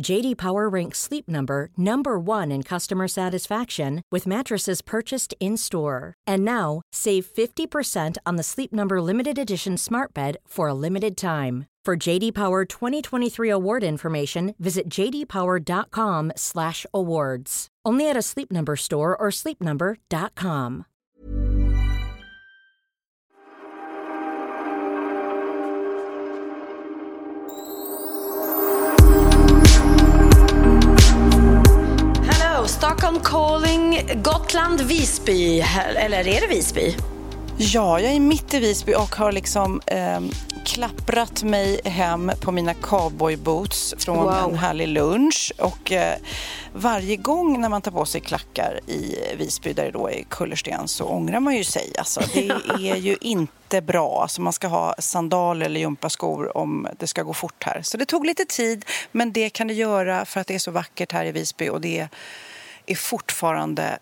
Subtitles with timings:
[0.00, 6.14] JD Power ranks Sleep Number number 1 in customer satisfaction with mattresses purchased in-store.
[6.26, 11.16] And now, save 50% on the Sleep Number limited edition Smart Bed for a limited
[11.16, 11.66] time.
[11.84, 17.68] For JD Power 2023 award information, visit jdpower.com/awards.
[17.84, 20.86] Only at a Sleep Number store or sleepnumber.com.
[32.86, 35.60] Stockholm calling, Gotland, Visby.
[35.96, 36.96] Eller är det Visby?
[37.58, 40.20] Ja, jag är mitt i Visby och har liksom eh,
[40.64, 44.34] klapprat mig hem på mina cowboyboots från Wow.
[44.34, 45.52] en härlig lunch.
[45.58, 46.14] Och eh,
[46.72, 50.88] varje gång när man tar på sig klackar i Visby där det då är kullersten
[50.88, 51.92] så ångrar man ju sig.
[51.98, 52.48] Alltså, det
[52.90, 54.22] är ju inte bra.
[54.22, 57.82] Alltså, man ska ha sandaler eller gympaskor om det ska gå fort här.
[57.82, 60.70] Så det tog lite tid, men det kan det göra för att det är så
[60.70, 62.08] vackert här i Visby och det är
[62.94, 63.98] fortfarande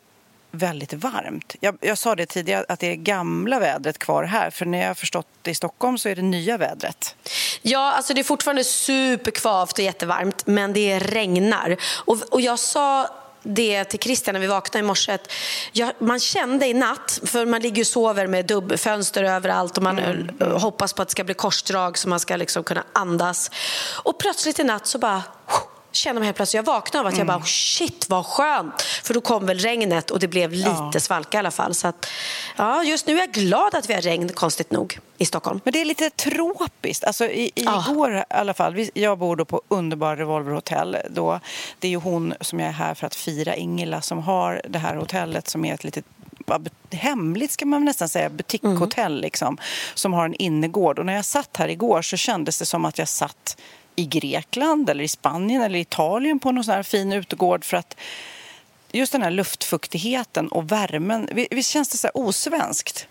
[0.50, 1.56] väldigt varmt.
[1.60, 4.86] Jag, jag sa det tidigare att det är gamla vädret kvar här för när jag
[4.86, 7.16] har förstått det i Stockholm så är det nya vädret.
[7.62, 11.76] Ja, alltså det är fortfarande superkvavt och jättevarmt, men det regnar.
[12.04, 13.08] Och, och jag sa
[13.42, 15.18] det till Christian när vi vaknade i morse.
[15.72, 19.98] Jag, man kände i natt, för man ligger och sover med dubbfönster överallt och man
[19.98, 23.50] eh, hoppas på att det ska bli korsdrag så man ska liksom kunna andas.
[24.02, 25.22] Och plötsligt i natt så bara
[25.96, 28.82] känner man helt plötsligt, jag vaknade av att jag bara shit vad skönt.
[28.82, 31.00] För då kom väl regnet och det blev lite Ja.
[31.00, 31.74] svalka i alla fall.
[31.74, 32.06] Så att,
[32.56, 35.60] ja, just nu är jag glad att vi har regn, konstigt nog, i Stockholm.
[35.64, 37.04] Men det är lite tropiskt.
[37.04, 37.84] Alltså, i, Ja.
[37.90, 40.96] igår i alla fall, jag bor då på underbara Revolver Hotel.
[41.10, 41.40] Då,
[41.78, 44.78] det är ju hon som jag är här för att fira, Ingela, som har det
[44.78, 46.04] här hotellet som är ett litet
[46.92, 49.58] hemligt ska man nästan säga, butikshotell liksom,
[49.94, 50.98] som har en innergård.
[50.98, 53.56] Och när jag satt här igår så kändes det som att jag satt
[53.96, 57.96] i Grekland eller i Spanien eller Italien på någon sån här fin utegård för att
[58.92, 63.08] just den här luftfuktigheten och värmen, visst känns det så här osvenskt?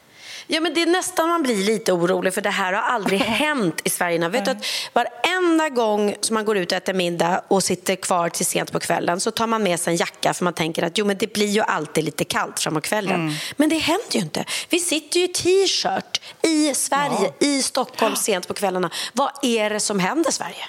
[0.47, 3.81] Ja, men det är nästan man blir lite orolig för det här har aldrig hänt
[3.83, 4.29] i Sverige.
[4.29, 8.29] Vet du att varenda gång som man går ut och äter middag och sitter kvar
[8.29, 10.97] till sent på kvällen så tar man med sig en jacka för man tänker att
[10.97, 13.35] jo, men det blir ju alltid lite kallt framåt kvällen.
[13.55, 14.45] Men det händer ju inte.
[14.69, 18.89] Vi sitter ju i t-shirt i Sverige, i Stockholm sent på kvällarna.
[19.13, 20.65] Vad är det som händer Sverige?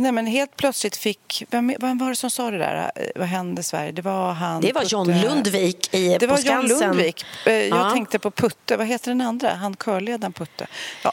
[0.00, 1.44] Nej, men helt plötsligt fick...
[1.50, 2.90] Vem, vem var det som sa det där?
[2.96, 3.92] Eh, Vad hände Sverige?
[3.92, 4.60] Det var han...
[4.60, 6.88] Det var John Putte- Lundvik i, Det på var John Skansen.
[6.88, 7.24] Lundvik.
[7.46, 7.90] Eh, Jag Ja.
[7.90, 8.76] tänkte på Putte.
[8.76, 9.48] Vad heter den andra?
[9.54, 10.66] Han körledaren Putte.
[11.04, 11.12] Ja.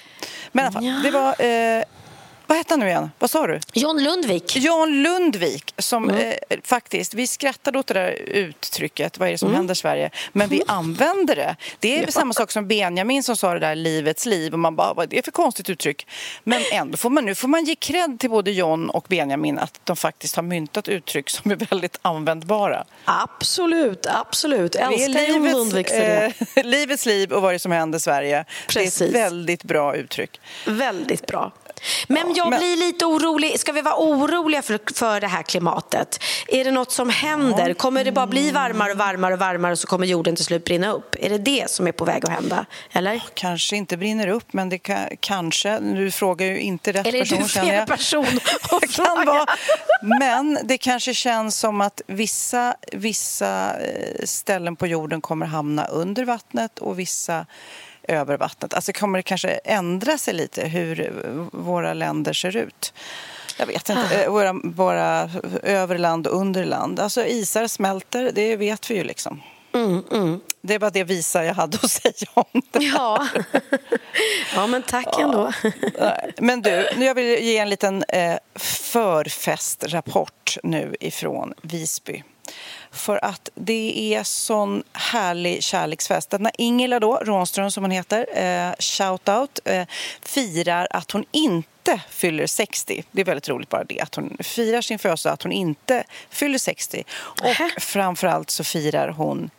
[0.52, 1.00] Men i alla fall, Ja.
[1.04, 1.30] det var...
[1.78, 1.84] Eh,
[2.48, 3.12] vad hette han nu igen?
[3.20, 3.60] Vad sa du?
[3.74, 4.56] John Lundvik.
[4.58, 6.22] John Lundvik, som Mm.
[6.50, 9.58] eh, faktiskt, vi skrattade åt det där uttrycket, vad är det som Mm.
[9.58, 10.10] händer i Sverige?
[10.34, 11.56] Men vi använder det.
[11.80, 14.94] Det är samma sak som Benjamin som sa det där livets liv och man bara,
[14.94, 16.08] vad är det för konstigt uttryck?
[16.44, 19.80] Men ändå får man nu får man ge cred till både John och Benjamin att
[19.84, 22.86] de faktiskt har myntat uttryck som är väldigt användbara.
[23.06, 24.76] Absolut, absolut.
[24.76, 26.34] Är Älskar John Lundvik för det.
[26.56, 28.36] eh, livets liv och vad är det som händer i Sverige.
[28.36, 29.02] Det är Precis.
[29.02, 30.40] ett väldigt bra uttryck.
[30.66, 31.52] Väldigt bra.
[32.08, 33.60] Men jag blir lite orolig.
[33.60, 36.24] Ska vi vara oroliga för, för det här klimatet?
[36.48, 37.74] Är det något som händer?
[37.74, 40.66] Kommer det bara bli varmare och varmare och varmare och så kommer jorden till slut
[40.66, 41.16] brinna upp?
[41.20, 42.66] Är det det som är på väg att hända?
[42.92, 43.24] Eller?
[43.34, 45.80] Kanske inte brinner upp, men det kan, kanske.
[45.80, 47.88] Nu frågar ju inte rätt Eller är person, du känner jag.
[47.88, 48.26] person
[48.72, 49.46] att kan vara.
[50.20, 56.26] Men det kanske känns som att vissa, vissa eh, ställen på jorden kommer hamna under
[56.26, 57.46] vattnet och vissa
[58.08, 58.74] över vattnet.
[58.74, 61.14] Alltså kommer det kanske ändra sig lite hur
[61.52, 62.94] våra länder ser ut.
[63.60, 64.24] Jag vet inte.
[64.24, 65.30] Eh, Våra, våra
[65.64, 67.00] överland och underland.
[67.00, 69.42] Alltså isar smälter, det vet vi ju liksom.
[70.62, 72.84] Det var det visa jag hade att säga om det.
[72.84, 73.28] Ja.
[74.56, 75.52] ja, men tack ändå.
[76.00, 82.24] Nej, Men du, nu jag vill ge en liten eh, förfestrapport nu ifrån Visby.
[82.92, 86.32] För att det är sån härlig kärleksfest.
[86.40, 89.88] När Ingela då, Rånström som hon heter, eh, shout out, eh,
[90.22, 93.04] firar att hon inte fyller 60.
[93.12, 96.58] Det är väldigt roligt bara det, att hon firar sin födelsedag, att hon inte fyller
[96.58, 97.04] 60.
[97.20, 99.50] Och framförallt så firar hon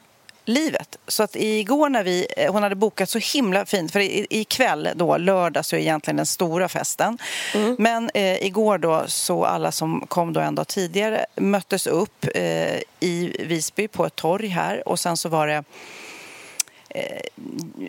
[0.48, 0.98] livet.
[1.08, 4.00] Så att igår när vi, eh, hon hade bokat så himla fint, för
[4.32, 7.18] ikväll då, lördag, så är egentligen den stora festen.
[7.54, 7.76] Mm.
[7.78, 12.78] Men eh, igår då, så alla som kom då en dag tidigare möttes upp eh,
[13.00, 15.64] i Visby på ett torg här och sen så var det
[16.98, 17.20] Eh,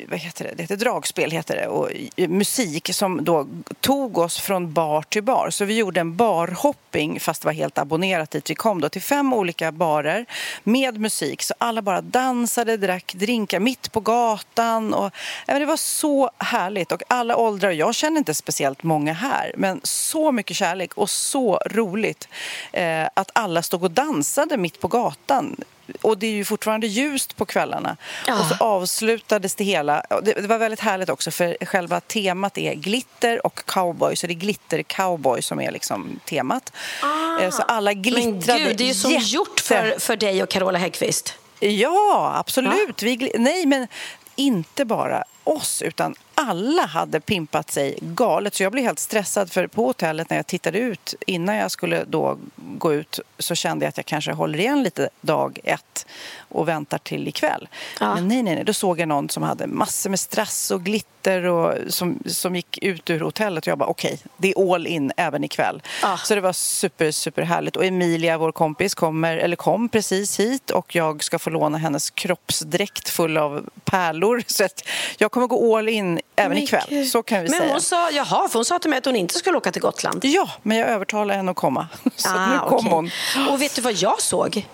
[0.07, 0.53] vad heter det?
[0.55, 3.47] det heter dragspel heter det, och eh, musik som då
[3.79, 5.49] tog oss från bar till bar.
[5.49, 9.01] Så vi gjorde en barhopping fast det var helt abonnerat dit vi kom då till
[9.01, 10.25] fem olika barer
[10.63, 11.43] med musik.
[11.43, 15.13] Så alla bara dansade, drack drinkar mitt på gatan och
[15.47, 17.71] men det var så härligt och alla åldrar.
[17.71, 22.27] Jag känner inte speciellt många här men så mycket kärlek och så roligt
[22.71, 25.55] eh, att alla stod och dansade mitt på gatan
[26.01, 27.97] och det är ju fortfarande ljust på kvällarna.
[28.27, 28.39] Ja.
[28.39, 30.03] Och så avslutades det hela.
[30.23, 34.15] Det, det, var väldigt härligt också för själva temat är glitter och cowboy.
[34.15, 36.73] Så det är glitter-cowboy som är liksom temat.
[37.01, 37.41] Ah.
[37.41, 39.25] Eh, så alla glittrade Men gud, det är ju som jätte...
[39.25, 41.33] gjort för, för dig och Carola Häggkvist.
[41.59, 42.73] Ja, absolut.
[43.01, 43.05] Ja.
[43.05, 43.87] Vi, nej, men
[44.35, 48.55] inte bara oss, utan alla hade pimpat sig galet.
[48.55, 52.03] Så jag blev helt stressad för på hotellet när jag tittade ut innan jag skulle
[52.03, 56.05] då gå ut så kände jag att jag kanske håller igen lite dag ett
[56.49, 57.67] och väntar till ikväll.
[57.99, 58.15] Ja.
[58.15, 61.45] Men nej, nej, nej, då såg jag någon som hade massor med strass och glitter
[61.45, 64.87] och som, som gick ut ur hotellet och jag bara okej, okay, det är all
[64.87, 65.81] in även ikväll.
[66.01, 66.17] Ja.
[66.17, 67.75] Så det var super, super härligt.
[67.75, 72.09] Och Emilia, vår kompis, kommer, eller kom precis hit och jag ska få låna hennes
[72.09, 74.43] kroppsdräkt full av pärlor.
[74.47, 74.87] Så att
[75.17, 77.05] jag kommer gå all in även men ikväll.
[77.05, 77.71] Så kan vi men säga.
[77.71, 80.25] Hon sa, jaha, för hon sa till mig att hon inte skulle åka till Gotland.
[80.25, 81.87] Ja, men jag övertalade henne att komma.
[82.15, 82.91] Så ah, nu kom okay.
[82.91, 83.11] hon.
[83.49, 84.67] Och vet du vad jag såg?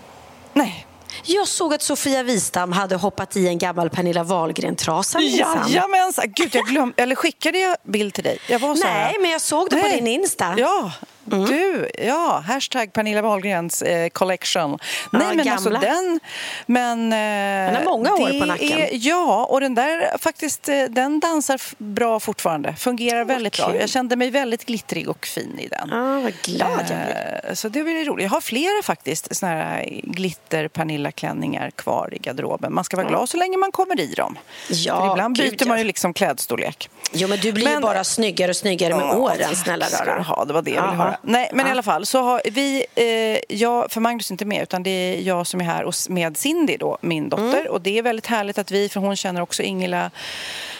[0.53, 0.87] Nej.
[1.23, 5.19] Jag såg att Sofia Wistam hade hoppat i en gammal Pernilla Wahlgren-trasa.
[5.19, 6.25] Jajamensan!
[6.35, 8.37] Gud, jag glömde, eller skickade jag bild till dig?
[8.49, 9.83] Jag var så Nej, men jag såg det Nej.
[9.83, 10.53] på din Insta.
[10.57, 10.91] Ja,
[11.31, 11.45] Mm.
[11.45, 14.79] Du, ja, hashtag Pernilla Wahlgrens eh, collection.
[15.11, 15.79] Ja, Nej, men alltså gamla.
[15.79, 16.19] alltså den...
[16.65, 18.79] Men, eh, den har många år på nacken.
[18.79, 22.75] Är, ja, och den där faktiskt, eh, den dansar bra fortfarande.
[22.75, 23.75] Fungerar oh, väldigt bra.
[23.75, 25.93] Jag kände mig väldigt glittrig och fin i den.
[25.93, 26.99] Ah, vad glad jag blev.
[26.99, 28.23] Eh, så det blir roligt.
[28.23, 32.73] Jag har flera faktiskt såna här glitter Pernilla-klänningar kvar i garderoben.
[32.73, 34.37] Man ska vara glad så länge man kommer i dem.
[34.69, 36.89] Ja, För ibland byter gud, man ju liksom klädstorlek.
[37.11, 40.25] Jo, men du blir men, ju bara snyggare och snyggare med åren, snälla rara.
[40.29, 41.14] Ja, det var det jag ville höra.
[41.21, 41.67] Nej, men ja.
[41.67, 44.89] i alla fall så har vi, eh, jag, för Magnus är inte med utan det
[44.89, 47.59] är jag som är här och med Cindy då, min dotter.
[47.59, 47.71] Mm.
[47.71, 50.11] Och det är väldigt härligt att vi, för hon känner också Ingela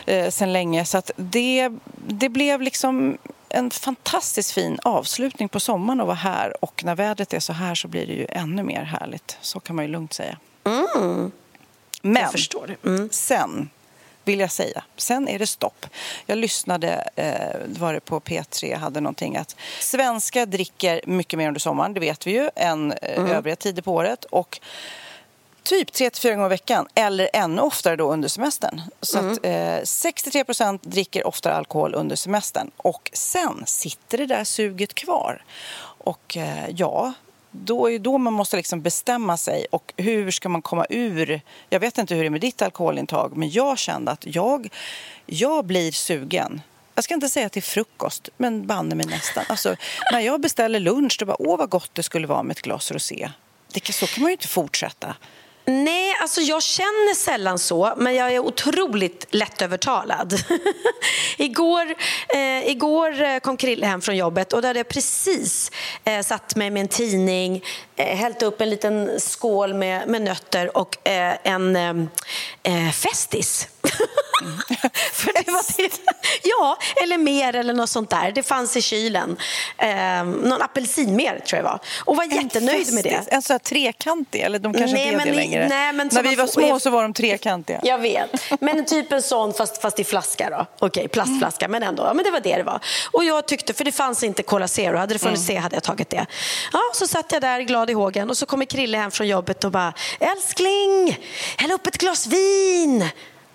[0.06, 0.86] eh, sen länge.
[0.86, 1.70] Så att det,
[2.08, 3.18] det blev liksom
[3.50, 6.64] en fantastiskt fin avslutning på sommaren att vara här.
[6.64, 9.38] Och när vädret är så här så blir det ju ännu mer härligt.
[9.42, 10.38] Så kan man ju lugnt säga.
[10.64, 11.32] Mm.
[12.02, 12.30] Men
[12.84, 13.10] mm.
[13.12, 13.70] sen
[14.26, 14.84] vill jag säga.
[14.98, 15.86] Sen är det stopp.
[16.26, 21.60] Jag lyssnade, eh, var det på P3, hade någonting att svenskar dricker mycket mer under
[21.60, 23.32] sommaren, det vet vi ju, än eh, mm.
[23.32, 24.26] övriga tider på året.
[24.26, 24.60] Och
[25.64, 28.82] typ 3-4 gånger i veckan eller ännu oftare då under semestern.
[29.02, 29.32] Så mm.
[29.32, 34.94] att, eh, 63 procent dricker oftare alkohol under semestern och sen sitter det där suget
[34.94, 35.44] kvar.
[36.06, 37.14] Och eh, ja,
[37.64, 39.66] då är då man måste liksom bestämma sig.
[39.72, 41.42] Och hur ska man komma ur...
[41.70, 44.70] Jag vet inte hur det är med ditt alkoholintag, men jag kände att jag,
[45.26, 46.62] jag blir sugen.
[46.96, 49.44] Jag ska inte säga till frukost, men banne mig nästan.
[49.50, 49.76] Alltså,
[50.12, 52.92] när jag beställer lunch, då bara åh vad gott det skulle vara med ett glas
[52.92, 53.30] rosé.
[53.74, 55.16] Det, så kan man ju inte fortsätta.
[55.68, 60.34] Nej, alltså jag känner sällan så, men jag är otroligt lättövertalad.
[61.38, 61.96] igår,
[62.30, 65.72] eh, igår eh, kom Krille hem från jobbet och då hade jag precis
[66.04, 67.64] eh, satt mig med en tidning,
[67.98, 71.76] hällt upp en liten skål med, med nötter och eh, en
[72.64, 73.68] eh, Festis.
[75.14, 76.00] För det var det.
[76.44, 78.32] Ja, eller mer eller något sånt där.
[78.32, 79.38] Det fanns i kylen.
[79.78, 81.80] Eh, någon apelsinmer tror jag var.
[82.06, 83.36] Och var en jättenöjd festis, med det.
[83.36, 84.42] En sån här trekantig?
[84.42, 85.68] Eller de kanske nej, inte är det längre?
[85.68, 87.80] Nej, men När vi var små så var de trekantiga.
[87.84, 88.30] Jag vet.
[88.60, 90.86] Men typ en sån fast, fast i flaska då.
[90.86, 91.66] Okej, plastflaska.
[91.66, 91.80] Mm.
[91.80, 92.04] Men ändå.
[92.04, 92.80] Ja, men det var det det var.
[93.12, 94.98] Och jag tyckte, för det fanns inte Cola Zero.
[94.98, 95.56] Hade det funnits mm.
[95.56, 96.26] det hade jag tagit det.
[96.74, 99.64] Ja, så satt jag där glad i hågen och så kommer Krille hem från jobbet
[99.64, 101.20] och bara Älskling,
[101.58, 103.10] häll upp ett glas vin.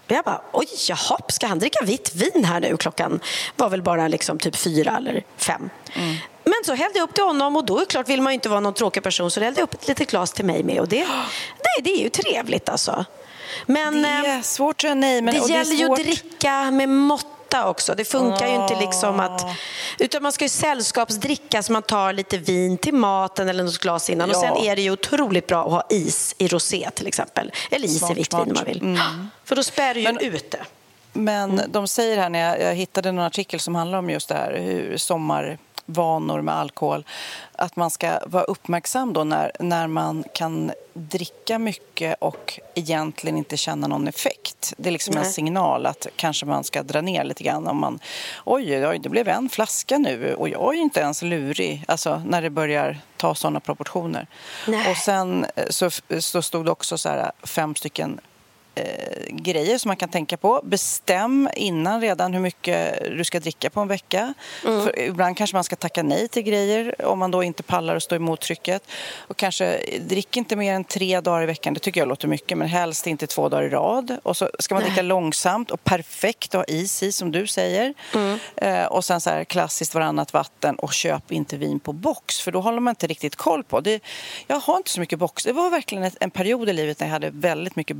[0.07, 2.77] Och jag bara, oj, jaha, ska han dricka vitt vin här nu?
[2.77, 3.21] Klockan
[3.57, 5.71] var väl bara liksom typ fyra eller fem.
[5.93, 6.17] Mm.
[6.45, 8.49] Men så hällde jag upp till honom och då är klart vill man ju inte
[8.49, 10.89] vara någon tråkig person så hällde jag upp ett litet glas till mig med och
[10.89, 11.07] det,
[11.57, 13.05] det, det är ju trevligt alltså.
[13.67, 15.23] Men, det är eh, svårt att säga nej.
[15.23, 17.95] Men, det gäller det ju att dricka med mått shotta också.
[17.95, 19.47] Det funkar ju inte liksom att...
[19.99, 24.11] Utan man ska ju sällskapsdricka så man tar lite vin till maten eller något glas
[24.11, 24.31] innan.
[24.31, 24.41] Och Ja.
[24.41, 27.53] sen är det ju otroligt bra att ha is i rosé till exempel.
[27.71, 28.99] Eller is Smart, i vitt vin om man vill.
[29.45, 30.65] För då spär du ju Men- ut det.
[31.13, 31.65] Men Mm.
[31.73, 34.59] de säger här, när jag, jag hittade någon artikel som handlar om just det här,
[34.59, 34.97] hur
[35.95, 37.05] sommarvanor med alkohol,
[37.53, 43.57] att man ska vara uppmärksam då när, när man kan dricka mycket och egentligen inte
[43.57, 44.75] känna någon effekt.
[44.77, 45.33] Det är liksom en Nej.
[45.33, 47.99] signal att kanske man ska dra ner lite grann om man,
[48.45, 52.23] oj, oj, det blev en flaska nu och jag är ju inte ens lurig, alltså
[52.27, 54.27] när det börjar ta sådana proportioner.
[54.69, 54.91] Nej.
[54.91, 58.21] Och sen eh, så, så stod det också så här fem stycken
[58.75, 58.85] eh,
[59.29, 60.61] grejer som man kan tänka på.
[60.65, 64.35] Bestäm innan redan hur mycket du ska dricka på en vecka.
[64.65, 64.83] Mm.
[64.83, 68.03] För ibland kanske man ska tacka nej till grejer om man då inte pallar att
[68.03, 68.83] stå emot trycket.
[69.17, 71.75] Och kanske drick inte mer än tre dagar i veckan.
[71.75, 74.17] Det tycker jag låter mycket, men helst inte två dagar i rad.
[74.23, 77.95] Och så ska man dricka långsamt och perfekt och ha is i, som du säger.
[78.15, 78.39] Mm.
[78.57, 82.53] Eh, och sen så här klassiskt varannat vatten och köp inte vin på box, för
[82.53, 83.81] då håller man inte riktigt koll på.
[83.81, 84.03] Det,
[84.47, 85.45] jag har inte så mycket box.
[85.45, 87.97] Det var verkligen en period i livet när jag hade väldigt mycket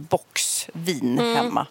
[0.73, 1.67] boxvin hemma.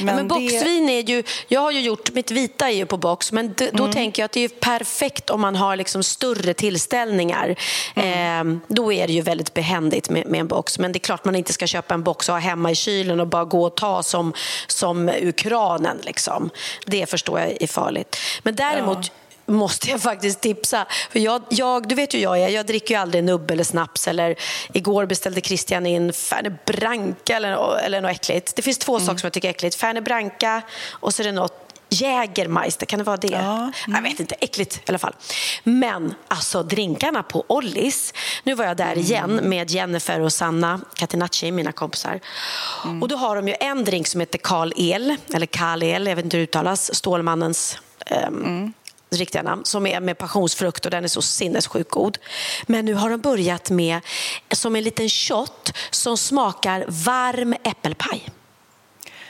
[0.00, 0.16] Men, Mm.
[0.16, 3.52] men boxvin är ju, jag har ju gjort, mitt vita är ju på box, men
[3.52, 7.56] d- då tänker jag att det är perfekt om man har liksom större tillställningar.
[7.96, 10.78] Eh, då är det ju väldigt behändigt med, med en box.
[10.78, 13.20] Men det är klart man inte ska köpa en box och ha hemma i kylen
[13.20, 14.32] och bara gå och ta som,
[14.66, 15.98] som ur kranen.
[16.02, 16.50] Liksom.
[16.86, 18.16] Det förstår jag är farligt.
[18.42, 19.10] Men däremot
[19.46, 20.86] måste jag faktiskt tipsa.
[21.10, 23.64] För jag, jag, du vet ju hur jag är, jag dricker ju aldrig nubb eller
[23.64, 24.08] snaps.
[24.08, 24.36] Eller,
[24.72, 28.56] igår beställde Christian in Fernet Branca eller, eller något äckligt.
[28.56, 29.76] Det finns två saker som jag tycker är äckligt.
[29.76, 33.28] Fernet Branca och så är det något Jägermeister, kan det vara det?
[33.28, 33.72] Ja.
[33.86, 35.14] Jag vet inte, äckligt i alla fall.
[35.64, 38.14] Men alltså drinkarna på Ollis.
[38.42, 42.20] Nu var jag där igen med Jennifer och Sanna Catenacci, mina kompisar.
[43.00, 46.16] Och då har de ju en drink som heter Karl El, eller Karl El, jag
[46.16, 48.72] vet inte hur det uttalas, Stålmannens ehm,
[49.16, 52.18] riktiga namn, som är med passionsfrukt och den är så sinnessjukt god.
[52.66, 54.00] Men nu har de börjat med
[54.52, 58.28] som en liten shot som smakar varm äppelpaj.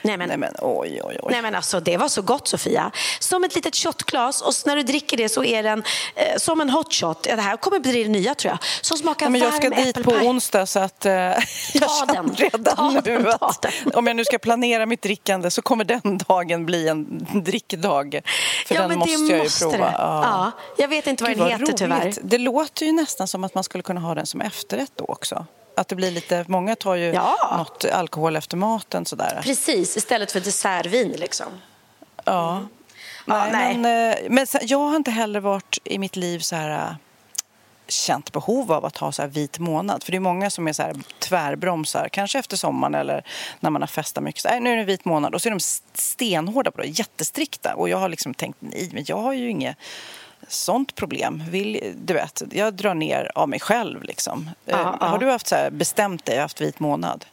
[0.02, 1.32] Nej, men, Nej men oj, oj, oj.
[1.32, 2.90] Nej men alltså det var så gott Sofia.
[3.20, 5.82] Som ett litet shotglas och när du dricker det så är den
[6.14, 7.26] eh, som en hot shot.
[7.28, 8.58] Ja, det här kommer bli det nya tror jag.
[8.84, 11.38] Som smakar Nej, men jag ska dit på onsdag så att eh, jag
[11.74, 12.34] Ta känner den.
[12.36, 16.66] redan Ta nu att om jag nu ska planera mitt drickande så kommer den dagen
[16.66, 18.20] bli en drickdag.
[18.66, 19.78] För ja, den men måste det jag ju måste prova.
[19.78, 19.94] Det.
[19.98, 20.50] Ja.
[20.76, 22.00] Jag vet inte vad Gud, den heter tyvärr.
[22.04, 22.18] roligt.
[22.22, 25.46] Det låter ju nästan som att man skulle kunna ha den som efterrätt då också.
[25.76, 27.54] Att det blir lite, många tar ju Ja.
[27.58, 29.40] något alkohol efter maten sådär.
[29.42, 31.46] Precis, istället för dessertvin liksom.
[32.24, 32.66] Ja.
[33.26, 36.70] Ja, Nej, Men, eh, men jag har inte heller varit i mitt liv så här
[36.70, 36.94] eh,
[37.88, 40.04] känt behov av att ha så här vit månad.
[40.04, 43.24] För det är många som är så här tvärbromsar, kanske efter sommaren eller
[43.60, 44.42] när man har festat mycket.
[44.42, 45.34] Så, nej, nu är det vit månad.
[45.34, 45.60] Och så är de
[45.94, 47.74] stenhårda på det, jättestrikta.
[47.74, 49.76] Och jag har liksom tänkt, nej, men jag har ju inget
[50.48, 51.42] sånt problem.
[51.50, 54.02] Vill, du vet, jag drar ner av mig själv.
[54.02, 54.50] Liksom.
[54.64, 55.06] Ja, ja.
[55.06, 57.24] Har du haft så här, bestämt dig haft vit månad?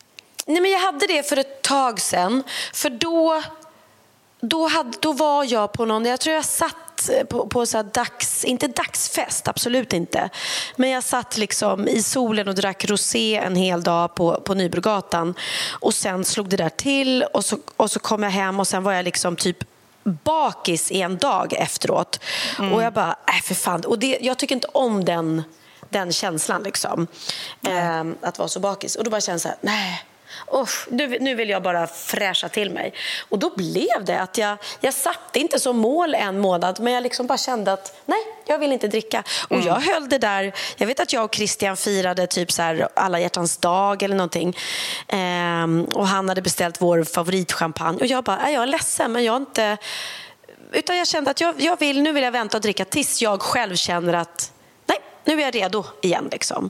[0.45, 2.43] Nej, men jag hade det för ett tag sedan.
[2.73, 3.43] För då,
[4.39, 6.75] då, hade, då var jag på någon, jag tror jag satt
[7.29, 10.29] på, på så dags, inte dagsfest, absolut inte.
[10.75, 15.33] Men jag satt liksom i solen och drack rosé en hel dag på, på Nybrogatan.
[15.69, 18.83] Och sen slog det där till och så, och så kom jag hem och sen
[18.83, 19.63] var jag liksom typ
[20.23, 22.19] bakis i en dag efteråt.
[22.73, 23.81] Och jag bara, äh för fan.
[23.81, 25.43] Och det, jag tycker inte om den,
[25.89, 27.07] den känslan liksom.
[27.67, 28.95] Ehm, att vara så bakis.
[28.95, 30.03] Och då bara kände jag så här, nej.
[30.53, 32.93] Usch, nu, nu vill jag bara fräscha till mig.
[33.29, 37.03] Och då blev det att jag, jag satte inte som mål en månad men jag
[37.03, 39.24] liksom bara kände att nej, jag vill inte dricka.
[39.50, 42.88] Och jag höll det där, jag vet att jag och Christian firade typ så här
[42.93, 44.57] alla hjärtans dag eller någonting.
[45.07, 49.24] Ehm, och han hade beställt vår favoritchampagne och jag bara, "Nej, jag är ledsen men
[49.24, 49.77] jag är inte
[50.71, 53.41] utan jag kände att jag, jag vill, nu vill jag vänta och dricka tills jag
[53.41, 54.51] själv känner att
[54.86, 56.29] nej, nu är jag redo igen.
[56.31, 56.69] Liksom.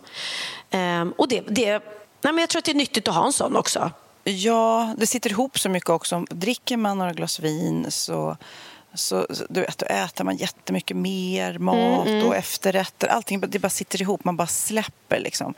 [0.72, 1.84] Ehm, och det, det,
[2.22, 3.92] nej, men jag tror att det är nyttigt att ha en sån också.
[4.24, 6.26] Ja, det sitter ihop så mycket också.
[6.30, 8.38] Dricker man några glas vin så,
[8.94, 13.08] så du vet, då äter man jättemycket mer mat Mm, och efterrätter.
[13.08, 15.54] Allting det bara sitter ihop, man bara släpper liksom.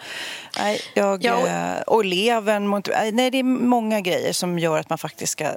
[0.59, 2.81] Nej, jag, Ja, och- eh, och levern,
[3.13, 5.51] nej, det är många grejer som gör att man faktiskt ska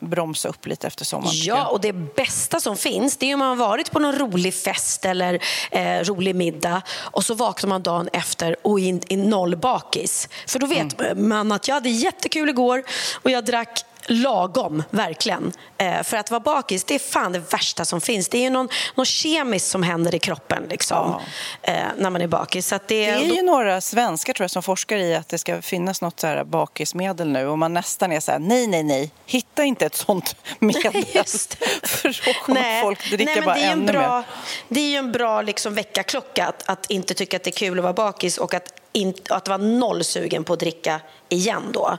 [0.00, 1.34] bromsa upp lite efter sommaren.
[1.36, 4.54] Ja, och det bästa som finns det är om man har varit på någon rolig
[4.54, 5.38] fest eller
[5.70, 10.28] eh, rolig middag och så vaknar man dagen efter och är in- noll bakis.
[10.46, 12.82] För då vet man att jag hade jättekul igår
[13.22, 15.52] och jag drack lagom, verkligen.
[15.78, 18.28] Eh, för att vara bakis, det är fan det värsta som finns.
[18.28, 21.20] Det är ju någon, något kemiskt som händer i kroppen liksom,
[21.62, 21.72] ja.
[21.72, 22.68] eh, när man är bakis.
[22.68, 25.62] Så det, det, är ju några svenskar tror jag som forskar i att det ska
[25.62, 29.10] finnas något så här bakismedel nu och man nästan är så här, nej, nej, nej,
[29.26, 30.92] hitta inte ett sånt medel.
[31.82, 32.82] för då kommer nej.
[32.82, 34.24] folk dricka nej, bara det är ännu bra, mer.
[34.68, 37.78] Det är ju en bra liksom, väckarklocka att, att inte tycka att det är kul
[37.78, 41.98] att vara bakis och att in, att vara noll sugen på att dricka igen då.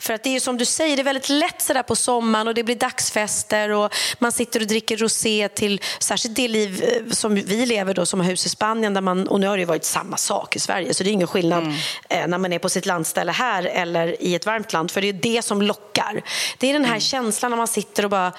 [0.00, 2.48] För att det är ju som du säger, det är väldigt lätt sådär på sommaren
[2.48, 7.12] och det blir dagsfester och man sitter och dricker rosé till särskilt det liv eh,
[7.12, 9.60] som vi lever då som har hus i Spanien där man, och nu har det
[9.60, 11.74] ju varit samma sak i Sverige så det är ingen skillnad mm.
[12.08, 15.08] eh, när man är på sitt landställe här eller i ett varmt land för det
[15.08, 16.22] är det som lockar.
[16.58, 17.00] Det är den här mm.
[17.00, 18.32] känslan när man sitter och bara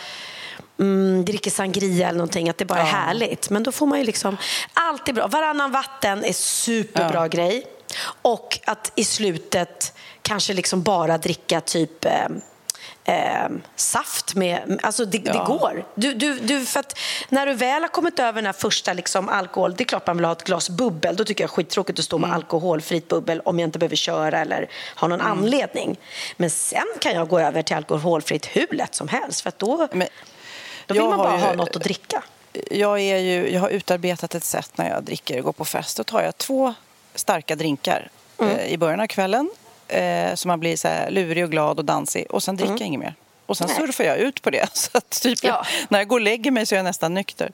[0.80, 2.92] mm, dricker sangria eller någonting, att det bara är ja.
[2.92, 3.50] härligt.
[3.50, 4.38] Men då får man ju liksom,
[4.74, 5.27] allt är bra.
[5.27, 7.27] Varannan vatten är superbra ja.
[7.27, 7.66] grej.
[8.22, 12.27] Och att i slutet kanske liksom bara dricka typ eh,
[13.08, 14.79] eh, saft med...
[14.84, 15.34] Alltså det, ja.
[15.34, 15.86] det går.
[15.96, 19.29] Du, du, du, för att när du väl har kommit över den här första liksom
[19.29, 21.15] alkohol, det är klart man vill ha ett glas bubbel.
[21.15, 22.36] Då tycker jag skittråkigt att stå med mm.
[22.36, 25.32] alkoholfritt bubbel om jag inte behöver köra eller ha någon mm.
[25.32, 26.00] anledning.
[26.38, 29.41] Men sen kan jag gå över till alkoholfritt hur lätt som helst.
[29.41, 30.08] För då, Men,
[30.86, 32.24] då vill man bara ju, ha något att dricka.
[32.72, 35.98] Jag, är ju, jag har utarbetat ett sätt när jag dricker och går på fest.
[35.98, 36.74] Då tar jag två
[37.20, 38.10] starka drinkar
[38.40, 38.58] mm.
[38.58, 39.50] eh, i början av kvällen
[39.88, 42.80] eh, så man blir så lurig och glad och dansig och sen dricker mm.
[42.80, 43.16] jag inget mer.
[43.48, 43.75] Och sen Nej.
[43.75, 44.70] surfar jag ut på det.
[44.74, 45.66] Så att typ ja.
[45.89, 47.51] När jag går och lägger mig så är jag nästan nykter.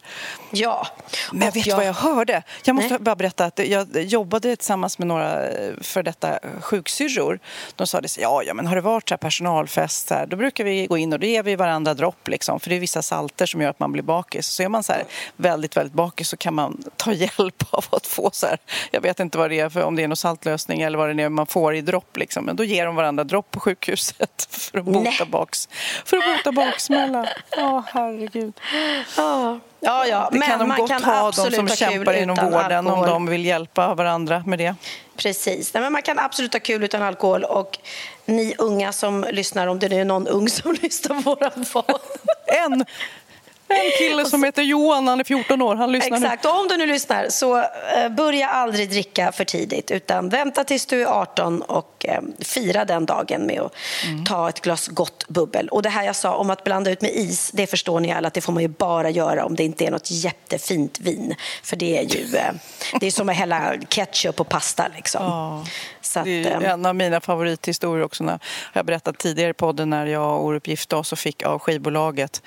[0.52, 0.88] Ja.
[1.32, 1.76] Men och vet jag...
[1.76, 2.44] vad jag hörde?
[2.64, 3.00] Jag måste Nej.
[3.00, 7.40] bara berätta att jag jobbade tillsammans med några eh, för detta sjuksyrror.
[7.76, 10.64] De sa det ja, ja men har det varit så personalfest så här, då brukar
[10.64, 12.60] vi gå in och då ger vi varandra dropp liksom.
[12.60, 14.48] För det är vissa salter som gör att man blir bakis.
[14.48, 15.04] Så är man så här
[15.36, 18.58] väldigt, väldigt bakis så kan man ta hjälp av att få så här,
[18.92, 21.24] jag vet inte vad det är för om det är någon saltlösning eller vad det
[21.24, 22.46] är man får i dropp liksom.
[22.46, 25.70] Men då ger de varandra dropp på sjukhuset för att bota baks
[26.06, 27.30] för att bota baksmälla.
[27.58, 28.54] Ja, oh, herregud.
[29.18, 30.30] Ja, ja, ja.
[30.32, 33.04] Det men kan de man gott kan ha, de som kämpar inom vården, alkohol.
[33.04, 34.76] om de vill hjälpa varandra med det.
[35.18, 35.74] Precis.
[35.74, 37.44] Nej, men man kan absolut ha kul utan alkohol.
[37.44, 37.80] Och
[38.26, 42.02] ni unga som lyssnar, om det nu är någon ung som lyssnar på vår podd.
[42.46, 42.86] En!
[43.74, 45.76] En kille som heter Johan, han är 14 år.
[45.76, 46.50] Han lyssnar Exakt, nu.
[46.50, 50.86] och om du nu lyssnar så eh, börja aldrig dricka för tidigt utan vänta tills
[50.86, 53.74] du är 18 och eh, fira den dagen med att
[54.06, 54.26] mm.
[54.26, 55.68] ta ett glas gott bubbel.
[55.68, 58.28] Och det här jag sa om att blanda ut med is, det förstår ni alla
[58.28, 61.36] att det får man ju bara göra om det inte är något jättefint vin.
[61.64, 62.54] För det är ju eh,
[63.00, 65.26] det är som att hälla ketchup på pasta liksom.
[65.26, 65.64] Oh.
[66.16, 68.24] Att, det är en av mina favorithistorier också.
[68.24, 68.40] När
[68.74, 72.42] jag berättat tidigare i podden när jag och Orup gifte oss och fick av skivbolaget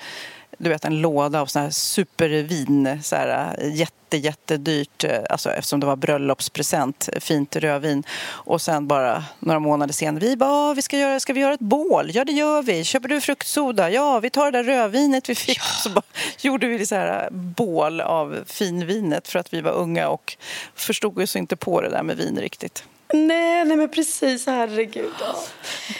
[0.57, 5.85] du vet, en låda av såna här supervin, så här, jätte, jättedyrt, alltså, eftersom det
[5.85, 8.03] var bröllopspresent, fint rödvin.
[8.29, 11.59] Och sen bara några månader senare, vi bara, vi ska, göra, ska vi göra ett
[11.59, 12.11] bål?
[12.13, 12.83] Ja, det gör vi.
[12.83, 13.89] Köper du fruktsoda?
[13.89, 15.57] Ja, vi tar det där rödvinet vi fick.
[15.57, 15.63] Ja.
[15.83, 16.05] Så bara,
[16.39, 20.37] gjorde vi så här bål av finvinet för att vi var unga och
[20.75, 22.83] förstod oss inte på det där med vin riktigt.
[23.13, 24.45] Nej, nej men precis.
[24.45, 25.13] Herregud.
[25.19, 25.35] Ja.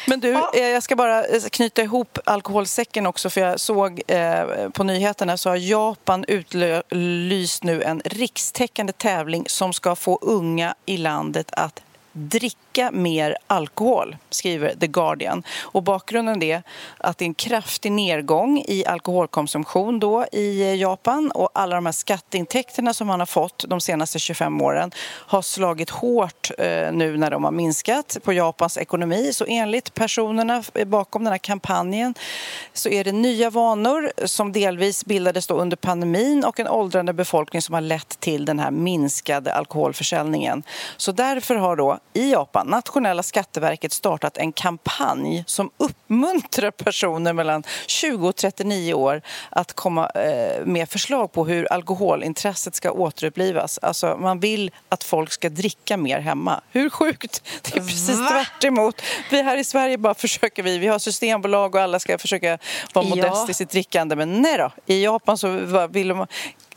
[0.07, 0.51] Men du, ja.
[0.53, 5.37] Eh, jag ska bara eh, knyta ihop alkoholsäcken också för jag såg eh, på nyheterna
[5.37, 11.81] så har Japan utlyst nu en rikstäckande tävling som ska få unga i landet att
[12.11, 15.43] dricka mer alkohol, skriver The Guardian.
[15.61, 16.63] Och bakgrunden är
[16.97, 21.85] att det är en kraftig nedgång i alkoholkonsumtion då i eh, Japan och alla de
[21.85, 27.17] här skatteintäkterna som man har fått de senaste 25 åren har slagit hårt eh, nu
[27.17, 29.33] när de har minskat på Japans ekonomi.
[29.33, 32.13] Så enligt personerna eh, bakom den här kampanjen
[32.73, 37.61] så är det nya vanor som delvis bildades då under pandemin och en åldrande befolkning
[37.61, 40.63] som har lett till den här minskade alkoholförsäljningen.
[40.97, 47.63] Så därför har då i Japan, nationella skatteverket, startat en kampanj som uppmuntrar personer mellan
[47.87, 53.79] 20 och 39 år att komma eh, med förslag på hur alkoholintresset ska återupplivas.
[53.81, 56.61] Alltså, man vill att folk ska dricka mer hemma.
[56.71, 57.43] Hur sjukt?
[57.61, 58.29] Det är precis Va?
[58.29, 59.01] tvärt emot.
[59.31, 62.57] Vi här i Sverige bara försöker vi, vi har systembolag och alla ska försöka
[62.93, 63.49] vara modest ja.
[63.49, 64.15] i sitt drickande.
[64.15, 66.27] Men nej då, i Japan så vill de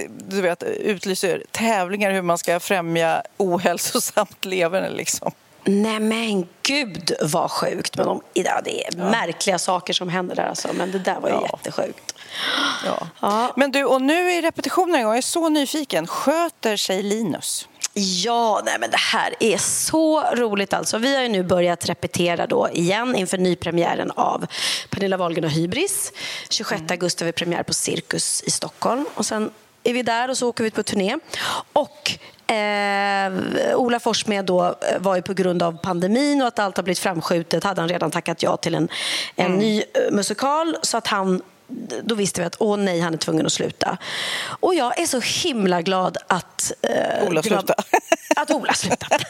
[0.08, 4.90] du vet, utlyser tävlingar hur man ska främja ohälsosamt leverne.
[4.90, 5.32] Liksom.
[5.64, 7.96] Nej men gud vad sjukt.
[7.96, 9.10] Men de, ja, det är ja.
[9.10, 10.68] märkliga saker som händer där alltså.
[10.72, 11.48] Men det där var ju ja.
[11.52, 12.14] jättesjukt.
[12.86, 13.06] Ja.
[13.20, 13.52] ja.
[13.56, 15.10] Men du, och nu är repetitionen igång.
[15.10, 16.06] Jag är så nyfiken.
[16.06, 17.68] Sköter sig Linus?
[17.94, 20.98] Ja, nej men det här är så roligt alltså.
[20.98, 24.46] Vi har ju nu börjat repetera då igen inför nypremiären av
[24.90, 26.12] Pernilla Wahlgren och Hybris.
[26.50, 26.90] 26 mm.
[26.90, 29.50] augusti har vi premiär på Cirkus i Stockholm och sen
[29.84, 31.16] är vi där och så åker vi på turné.
[31.72, 32.18] Och
[32.50, 33.32] Eh,
[33.76, 36.98] Ola Forssmed då eh, var ju på grund av pandemin och att allt har blivit
[36.98, 38.88] framskjutet hade han redan tackat ja till en,
[39.36, 39.58] en mm.
[39.58, 41.42] ny eh, musikal så att han
[42.02, 43.98] då visste vi att åh nej, han är tvungen att sluta.
[44.60, 46.72] Och jag är så himla glad att...
[46.82, 47.74] Eh, Ola slutade.
[48.36, 49.18] Att Ola slutade.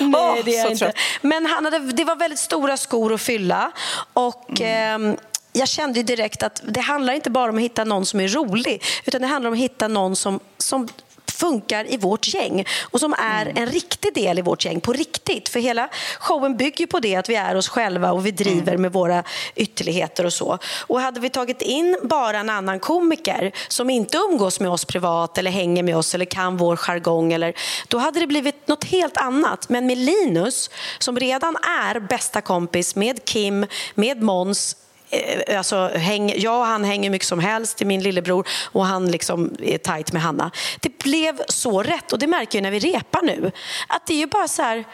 [0.00, 0.84] nej, det är jag inte.
[0.84, 0.96] Trött.
[1.20, 3.72] Men han hade, det var väldigt stora skor att fylla.
[4.12, 4.60] Och...
[4.60, 5.10] Mm.
[5.10, 5.16] Eh,
[5.52, 8.82] jag kände direkt att det handlar inte bara om att hitta någon som är rolig
[9.04, 10.88] utan det handlar om att hitta någon som, som
[11.36, 13.62] funkar i vårt gäng och som är mm.
[13.62, 15.48] en riktig del i vårt gäng på riktigt.
[15.48, 18.82] För hela showen bygger på det att vi är oss själva och vi driver mm.
[18.82, 19.22] med våra
[19.54, 20.58] ytterligheter och så.
[20.86, 25.38] Och hade vi tagit in bara en annan komiker som inte umgås med oss privat
[25.38, 27.54] eller hänger med oss eller kan vår jargong eller,
[27.88, 29.68] då hade det blivit något helt annat.
[29.68, 34.76] Men med Linus som redan är bästa kompis med Kim, med Måns
[35.10, 39.10] Eh, alltså, häng, jag och han hänger mycket som helst till min lillebror och han
[39.10, 40.50] liksom är tajt med Hanna.
[40.80, 43.52] Det blev så rätt och det märker jag när vi repar nu.
[43.88, 44.84] Att det är ju bara så här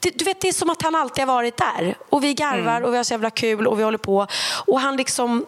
[0.00, 1.94] det, du vet, det är som att han alltid har varit där.
[2.08, 2.84] Och vi garvar mm.
[2.84, 4.26] och vi har så jävla kul och vi håller på.
[4.66, 5.46] Och han liksom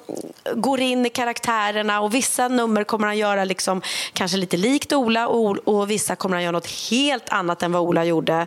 [0.54, 5.28] går in i karaktärerna och vissa nummer kommer han göra liksom, kanske lite likt Ola
[5.28, 8.46] och, och vissa kommer han göra något helt annat än vad Ola gjorde.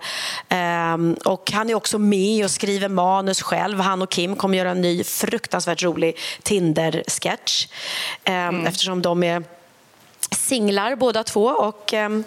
[0.93, 3.79] Um, och han är också med och skriver manus själv.
[3.79, 7.67] Han och Kim kommer göra en ny fruktansvärt rolig Tinder-sketch.
[8.25, 8.67] Um, mm.
[8.67, 9.43] Eftersom de är
[10.31, 11.45] singlar båda två.
[11.45, 12.23] Och, um,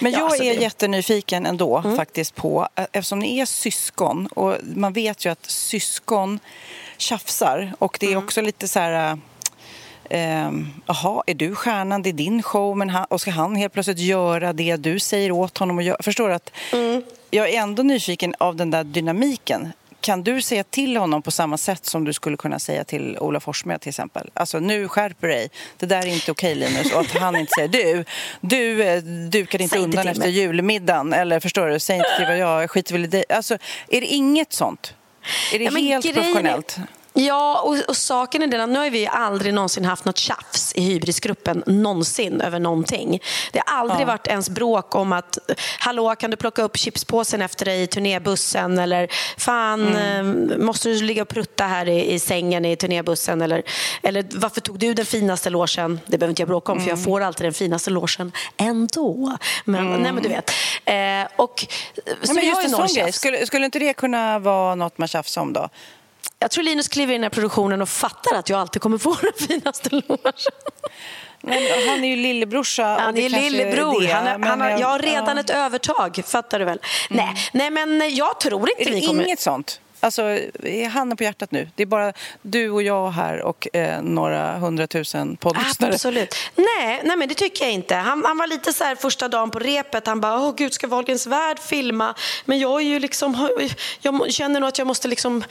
[0.00, 0.62] men jag ja, alltså är det...
[0.62, 1.96] jättenyfiken ändå mm.
[1.96, 6.38] faktiskt på, eh, eftersom ni är syskon och man vet ju att syskon
[6.96, 8.24] tjafsar och det är mm.
[8.24, 9.18] också lite så här
[10.10, 10.50] eh,
[10.86, 12.02] Jaha, är du stjärnan?
[12.02, 12.76] Det är din show.
[12.76, 16.02] Men han, och ska han helt plötsligt göra det du säger åt honom att göra?
[16.02, 17.02] Förstår att mm.
[17.30, 19.72] Jag är ändå nyfiken av den där dynamiken.
[20.04, 23.40] Kan du säga till honom på samma sätt som du skulle kunna säga till Ola
[23.40, 24.30] Forssmed till exempel?
[24.34, 26.92] Alltså nu skärper dig, det där är inte okej Linus.
[26.92, 28.04] Och att han inte säger du,
[28.40, 31.12] du eh, dukade inte Säg undan inte efter julmiddagen.
[31.12, 33.24] Eller förstår du, säg inte till vad jag skiter väl i dig.
[33.28, 33.54] Alltså
[33.88, 34.94] är det inget sånt?
[35.52, 36.78] Är det ja, helt professionellt?
[37.16, 40.72] Ja, och, och saken är den att nu har vi aldrig någonsin haft något tjafs
[40.74, 43.22] i hybrisgruppen någonsin över någonting.
[43.52, 44.06] Det har aldrig ja.
[44.06, 45.38] varit ens bråk om att
[45.78, 50.50] hallå, kan du plocka upp chipspåsen efter dig i turnébussen eller fan, mm.
[50.50, 53.62] Eh, måste du ligga och prutta här i, i sängen i turnébussen eller,
[54.02, 56.00] eller varför tog du den finaste låsen?
[56.06, 56.84] Det behöver inte jag bråka om mm.
[56.84, 57.04] för jag mm.
[57.04, 59.36] får alltid den finaste låsen ändå.
[59.64, 60.02] Men, mm.
[60.02, 60.50] nej, men du vet.
[60.84, 61.66] Eh, och,
[62.22, 65.08] så ja, men just en sån grej, skulle, skulle inte det kunna vara något man
[65.08, 65.68] tjafsar om då?
[66.44, 68.98] Jag tror Linus kliver in i den här produktionen och fattar att jag alltid kommer
[68.98, 70.32] få den finaste logen.
[71.40, 72.84] Men han är ju lillebrorsa.
[72.84, 74.06] Han är lillebror.
[74.08, 75.40] Han är, han har, jag har redan ja.
[75.40, 76.80] ett övertag, fattar du väl?
[77.10, 77.24] Mm.
[77.24, 79.24] Nej, nej, men jag tror inte är vi kommer...
[79.24, 79.80] inget sånt?
[80.04, 80.38] Alltså,
[80.92, 81.68] handen på hjärtat nu.
[81.74, 82.12] Det är bara
[82.42, 85.92] du och jag här och eh, några hundratusen poddlyssnare.
[85.92, 86.34] Absolut.
[86.54, 87.94] Nej, nej, men det tycker jag inte.
[87.94, 90.06] Han, han var lite så här första dagen på repet.
[90.06, 92.14] Han bara, åh gud, ska Wahlgrens värld filma?
[92.44, 93.48] Men jag är ju liksom,
[94.00, 95.44] jag känner nog att jag måste liksom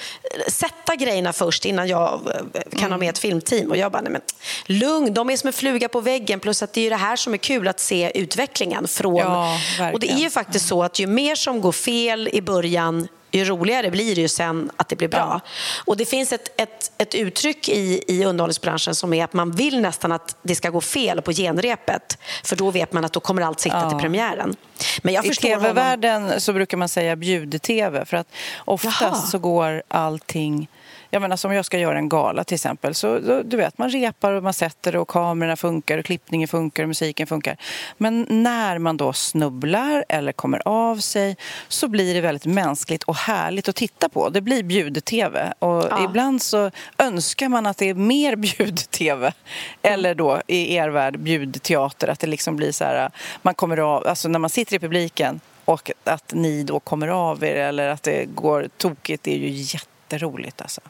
[0.48, 2.92] sätta grejerna först innan jag eh, kan mm.
[2.92, 3.72] ha med ett filmteam.
[3.72, 4.22] Och jag bara, nej men
[4.66, 6.40] lugn, de är som en fluga på väggen.
[6.40, 9.16] Plus att det är det här som är kul, att se utvecklingen från...
[9.16, 9.58] Ja,
[9.94, 13.46] och det är ju faktiskt så att ju mer som går fel i början ju
[13.46, 15.42] roligare blir det ju sen att det blir bra.
[15.44, 15.50] Ja.
[15.86, 19.82] Och det finns ett, ett, ett uttryck i, i underhållningsbranschen som är att man vill
[19.82, 23.42] nästan att det ska gå fel på genrepet för då vet man att då kommer
[23.42, 23.90] allt sitta ja.
[23.90, 24.56] till premiären.
[25.02, 28.28] Men jag I tv-världen så brukar man säga bjud-tv för att
[28.66, 29.16] oftast Jaha.
[29.16, 30.68] så går allting
[31.14, 34.34] jag menar som jag ska göra en gala till exempel så du vet man repar
[34.34, 37.58] och man sätter och kamerorna funkar och klippningen funkar och musiken funkar.
[37.98, 43.16] Men när man då snubblar eller kommer av sig så blir det väldigt mänskligt och
[43.16, 44.30] härligt att titta på.
[44.30, 46.06] Det blir bjud-tv och ja.
[46.06, 49.34] ibland så önskar man att det är mer bjud-tv
[49.82, 54.08] eller då i er värld bjud-teater att det liksom blir så här man kommer av,
[54.08, 58.04] alltså när man sitter i publiken och att ni då kommer av er eller att
[58.04, 60.82] det går tokigt det är ju jätteroligt alltså.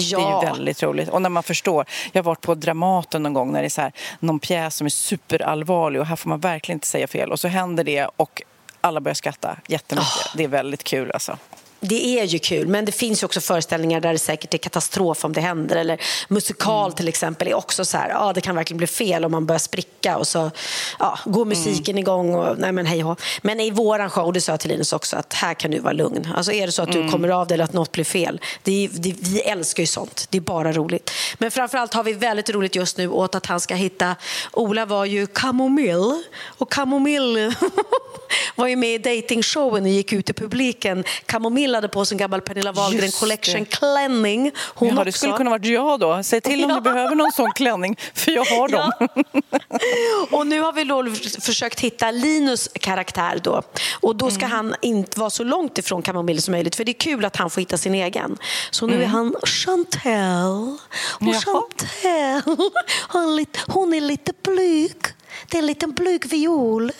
[0.00, 0.18] Ja.
[0.18, 1.08] Det är ju väldigt roligt.
[1.08, 1.84] Och när man förstår.
[2.12, 4.84] Jag har varit på Dramaten någon gång när det är så här, någon pjäs som
[4.84, 7.32] är superallvarlig och här får man verkligen inte säga fel.
[7.32, 8.42] Och så händer det och
[8.80, 10.26] alla börjar skratta jättemycket.
[10.26, 10.36] Oh.
[10.36, 11.38] Det är väldigt kul alltså
[11.80, 15.32] det är ju kul, men det finns också föreställningar där det säkert är katastrof om
[15.32, 15.76] det händer.
[15.76, 16.96] Eller musikal mm.
[16.96, 19.58] till exempel är också så här, ja, det kan verkligen bli fel om man börjar
[19.58, 20.50] spricka och så
[20.98, 21.98] ja, går musiken mm.
[21.98, 22.34] igång.
[22.34, 23.20] Och, nej, men, hej och.
[23.42, 25.92] men i våran show, det sa jag till Linus också, att här kan du vara
[25.92, 26.32] lugn.
[26.36, 27.10] Alltså är det så att du mm.
[27.10, 30.26] kommer av dig eller att något blir fel, det, det, vi älskar ju sånt.
[30.30, 31.10] Det är bara roligt.
[31.38, 34.16] Men framförallt har vi väldigt roligt just nu åt att han ska hitta,
[34.52, 36.22] Ola var ju kamomill
[36.58, 37.54] och kamomill
[38.54, 41.04] var ju med i datingshowen och gick ut i publiken.
[41.26, 43.76] Kamomill Pernilla hade på sig en gammal Pernilla Wahlgren Just Collection det.
[43.76, 44.52] klänning.
[44.74, 45.04] Hon Ja, också.
[45.04, 46.22] det skulle kunna varit jag då.
[46.22, 46.74] Säg till om Ja.
[46.76, 48.92] du behöver någon sån klänning, för jag har dem.
[50.30, 51.04] Och nu har vi då
[51.40, 53.62] försökt hitta Linus karaktär då.
[54.00, 54.50] Och då ska Mm.
[54.56, 56.76] han inte vara så långt ifrån Kamomille som möjligt.
[56.76, 58.36] För det är kul att han får hitta sin egen.
[58.70, 59.04] Så nu Mm.
[59.04, 60.76] är han Chantel.
[61.12, 61.40] Och Jaha.
[61.40, 62.56] Chantel,
[63.68, 64.92] hon är lite blyg.
[65.50, 66.92] Det är en liten blyg viol.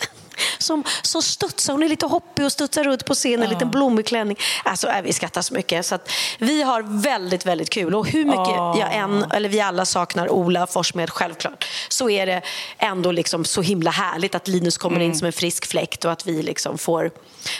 [0.57, 4.05] Som, som studsar, hon är lite hoppig och studsar runt på scenen, en liten blommig
[4.05, 4.37] klänning.
[4.63, 5.85] Alltså, äh, vi skrattar så mycket.
[5.85, 5.97] Så
[6.37, 7.95] vi har väldigt, väldigt kul.
[7.95, 12.41] Och hur mycket jag än, eller vi alla saknar Ola Forssmed, självklart, så är det
[12.77, 16.27] ändå liksom så himla härligt att Linus kommer in som en frisk fläkt och att
[16.27, 17.11] vi liksom får,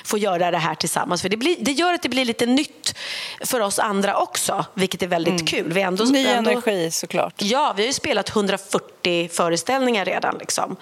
[0.06, 1.22] får göra det här tillsammans.
[1.22, 2.96] För det, blir, det gör att det blir lite nytt
[3.42, 5.74] för oss andra också, vilket är väldigt kul.
[5.74, 7.34] Vi ändå, Ny ändå, energi såklart.
[7.38, 10.38] Ja, vi har ju spelat 140 föreställningar redan.
[10.38, 10.76] Liksom.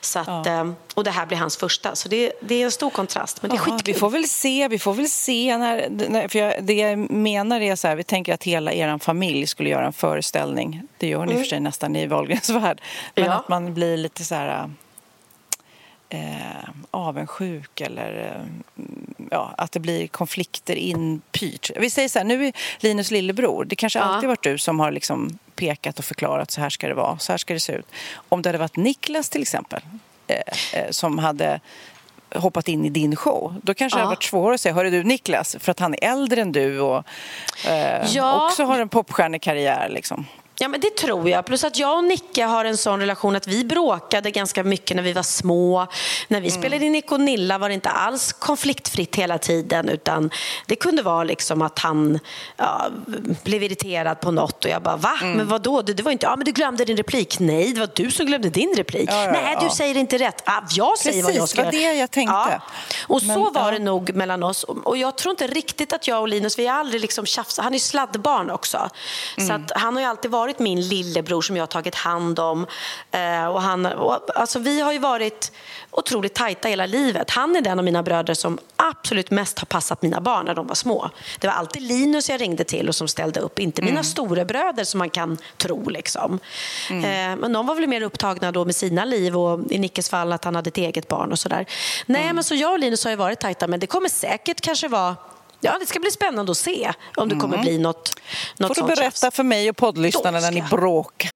[0.00, 2.90] Så att, eh, Och det här blir hans första, så det, det är en stor
[2.90, 3.42] kontrast.
[3.42, 3.94] Men det är Jaha, skitkul.
[3.94, 7.60] vi får väl se, vi får väl se när, när för jag, det jag menar
[7.60, 10.82] är så här, vi tänker att hela er familj skulle göra en föreställning.
[10.98, 12.80] Det gör ni och för sig nästan i Wahlgrens värld.
[13.14, 13.32] Men Ja.
[13.32, 14.70] att man blir lite så här
[16.08, 16.20] eh,
[16.90, 18.82] avundsjuk eller eh,
[19.30, 21.70] ja, att det blir konflikter inpyrt.
[21.76, 24.02] Vi säger så här, nu är Linus lillebror, det kanske Ja.
[24.04, 27.32] alltid varit du som har liksom pekat och förklarat så här ska det vara, så
[27.32, 27.86] här ska det se ut.
[28.28, 29.80] Om det hade varit Niklas till exempel
[30.90, 31.60] som hade
[32.34, 33.54] hoppat in i din show.
[33.62, 34.04] Då kanske det Ja.
[34.04, 36.80] hade varit svårare att säga, hörru du Niklas, för att han är äldre än du
[36.80, 37.04] och
[37.68, 38.46] eh, Ja.
[38.46, 40.26] också har en popstjärnekarriär liksom.
[40.62, 41.46] Ja, men det tror jag.
[41.46, 45.02] Plus att jag och Nicke har en sån relation att vi bråkade ganska mycket när
[45.02, 45.86] vi var små.
[46.28, 46.60] När vi Mm.
[46.60, 50.30] spelade in Nick och Nilla var det inte alls konfliktfritt hela tiden utan
[50.66, 52.18] det kunde vara liksom att han
[52.56, 52.86] ja,
[53.42, 55.18] blev irriterad på något och jag bara va?
[55.22, 55.32] Mm.
[55.36, 55.82] Men vad då?
[55.82, 57.38] Det, det var inte, ja men du glömde din replik.
[57.40, 59.10] Nej, det var du som glömde din replik.
[59.12, 60.42] Ja, ja, Nej, du säger inte rätt.
[60.44, 61.92] Ah, jag säger vad Precis, jag ska var göra.
[61.92, 62.60] det jag tänkte.
[63.06, 63.70] Och så Men, var ja.
[63.70, 64.64] det nog mellan oss.
[64.64, 67.64] Och jag tror inte riktigt att jag och Linus, vi har aldrig liksom tjafsat.
[67.64, 68.88] Han är sladdbarn också.
[69.36, 69.64] Så Mm.
[69.64, 72.66] att han har ju alltid varit min lillebror som jag har tagit hand om.
[73.10, 75.52] Eh, och han, och, alltså, vi har ju varit
[75.90, 77.30] otroligt tajta hela livet.
[77.30, 80.66] Han är den av mina bröder som absolut mest har passat mina barn när de
[80.66, 81.10] var små.
[81.38, 83.94] Det var alltid Linus jag ringde till och som ställde upp, inte Mm.
[83.94, 85.88] mina storebröder som man kan tro.
[85.88, 86.38] Liksom.
[86.90, 87.04] Mm.
[87.04, 90.32] Eh, men de var väl mer upptagna då med sina liv och i Nickes fall
[90.32, 91.66] att han hade ett eget barn och sådär.
[92.06, 92.34] Nej, Mm.
[92.34, 95.16] men så jag och Linus har ju varit tajta, men det kommer säkert kanske vara
[95.60, 97.96] Ja, det ska bli spännande att se om det kommer bli något,
[98.58, 98.88] något Mm.
[98.88, 101.30] Får du berätta för mig och poddlyssnarna när ni bråkar.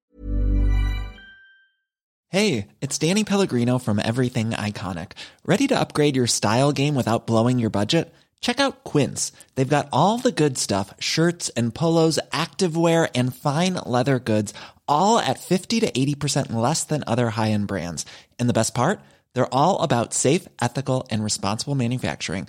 [2.32, 5.12] Hey, it's Danny Pellegrino from Everything Iconic.
[5.44, 8.12] Ready to upgrade your style game without blowing your budget?
[8.40, 9.32] Check out Quince.
[9.54, 14.52] They've got all the good stuff shirts and polos, activewear, and fine leather goods,
[14.88, 18.04] all at 50 to 80% less than other high end brands.
[18.40, 19.00] And the best part?
[19.34, 22.48] They're all about safe, ethical, and responsible manufacturing.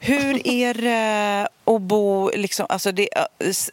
[0.00, 3.08] hur är det att bo, liksom, alltså det,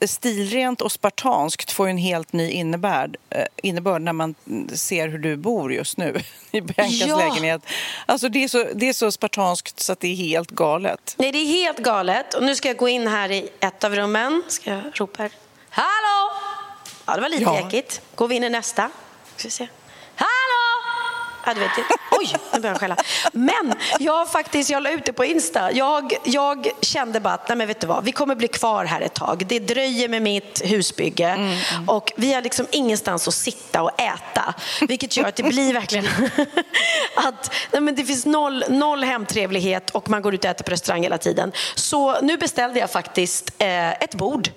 [0.06, 4.36] stilrent och spartanskt får ju en helt ny innebörd, eh, innebörd när man
[4.74, 7.18] ser hur du bor just nu i Biancas ja.
[7.18, 7.62] lägenhet.
[8.06, 11.16] Alltså det är, så, det är så spartanskt så att det är helt galet.
[11.18, 12.34] Nej, det är helt galet.
[12.34, 14.43] Och nu ska jag gå in här i ett av rummen.
[14.47, 15.32] Ska jag ropa här.
[15.70, 16.32] Hallå!
[17.06, 17.62] Ja, det var lite ja.
[17.62, 18.01] jäkigt.
[18.16, 18.89] Går vi in i nästa.
[19.36, 19.68] Ska vi se.
[21.46, 21.72] Ja, du vet,
[22.12, 22.96] oj, nu börjar jag skälla.
[23.32, 25.72] Men jag faktiskt, jag la ut det på Insta.
[25.72, 29.02] Jag, jag kände bara att, nej men vet du vad, vi kommer bli kvar här
[29.02, 29.46] ett tag.
[29.48, 31.89] Det dröjer med mitt husbygge mm, mm.
[31.89, 34.54] och vi har liksom ingenstans att sitta och äta.
[34.82, 36.06] Vilket gör att det blir verkligen
[37.16, 40.72] att nej men det finns noll, noll hemtrevlighet och man går ut och äter på
[40.72, 41.52] restaurang hela tiden.
[41.76, 44.50] Så nu beställde jag faktiskt eh, ett bord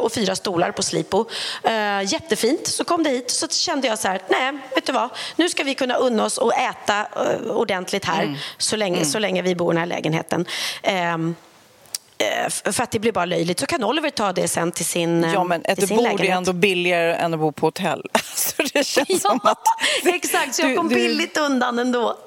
[0.00, 1.24] och fyra stolar på Slipo.
[1.62, 2.66] Eh, jättefint.
[2.66, 5.64] Så kom det hit så kände jag så här, nej, vet du vad, nu ska
[5.64, 8.36] vi kunna unna oss och äta eh, ordentligt här mm.
[8.58, 9.08] så, länge, mm.
[9.08, 10.46] så länge vi bor i den här lägenheten.
[12.24, 13.60] Ehm, för att det blir bara löjligt.
[13.60, 17.14] Så kan Oliver ta det sen till sin Ja, men ett bord är ändå billigare
[17.14, 18.02] än att bo på hotell.
[18.34, 19.62] Så det känns ja, som att...
[20.04, 22.18] exakt, så jag kom du, billigt undan ändå.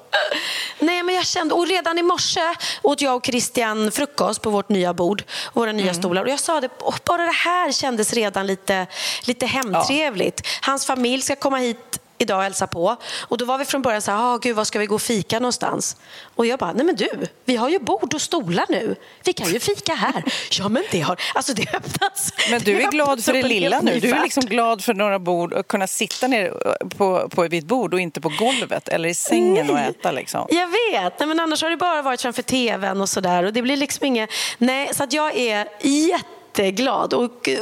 [0.78, 2.40] Nej, men jag kände, och redan i morse
[2.82, 5.22] åt jag och Christian frukost på vårt nya bord,
[5.52, 5.94] våra nya mm.
[5.94, 6.22] stolar.
[6.22, 6.68] Och jag sa det,
[7.04, 8.86] bara det här kändes redan lite,
[9.24, 10.40] lite hemtrevligt.
[10.44, 10.50] Ja.
[10.70, 12.96] Hans familj ska komma hit idag och hälsa på.
[13.20, 15.02] Och då var vi från början så här, ah, gud, var ska vi gå och
[15.02, 15.96] fika någonstans?
[16.34, 17.08] Och jag bara, nej men du,
[17.44, 18.96] vi har ju bord och stolar nu.
[19.24, 20.24] Vi kan ju fika här.
[20.58, 22.32] ja, men det har, alltså det öppnats.
[22.50, 24.00] Men du är glad för det lilla nu.
[24.00, 26.52] Du är liksom glad för några bord och kunna sitta ner
[26.88, 29.74] på, på ett bord och inte på golvet eller i sängen nej.
[29.74, 30.46] och äta liksom.
[30.50, 33.62] Jag vet, nej, men annars har det bara varit framför tvn och sådär och det
[33.62, 37.60] blir liksom inget, nej, så att jag är jätte jätteglad och eh,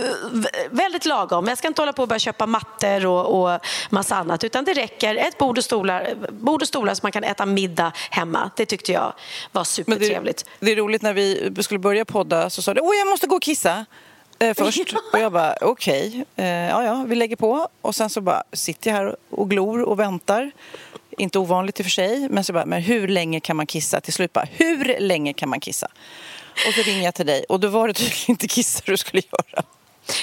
[0.71, 1.47] väldigt lagom.
[1.49, 3.61] Jag ska inte hålla på och börja köpa mattor och, och
[3.91, 7.25] massa annat utan det räcker ett bord och, stolar, bord och stolar så man kan
[7.25, 8.51] äta middag hemma.
[8.57, 9.13] Det tyckte jag
[9.53, 10.45] var supertrevligt.
[10.45, 13.27] Det, det, är roligt när vi skulle börja podda så sa du åh jag måste
[13.27, 13.87] gå och kissa.
[14.39, 14.95] Eh, först.
[15.13, 16.47] Och jag bara, okej, okay.
[16.47, 17.69] eh, ja, ja, vi lägger på.
[17.81, 20.51] Och sen så bara sitter jag här och glor och väntar.
[21.19, 24.01] Inte ovanligt i och för sig, men så bara, men hur länge kan man kissa?
[24.01, 25.89] Till slut bara, hur länge kan man kissa?
[26.69, 29.23] Och så ringer jag till dig och då var det tydligen inte kissa du skulle
[29.33, 29.65] göra.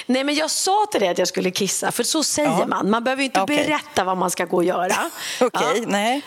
[0.06, 2.66] Nej, men jag sa till dig att jag skulle kissa, för så säger Ja.
[2.66, 2.90] man.
[2.90, 3.56] Man behöver ju inte Okej.
[3.56, 5.10] berätta vad man ska gå och göra.
[5.40, 5.84] Okej, Ja.
[5.86, 6.22] nej.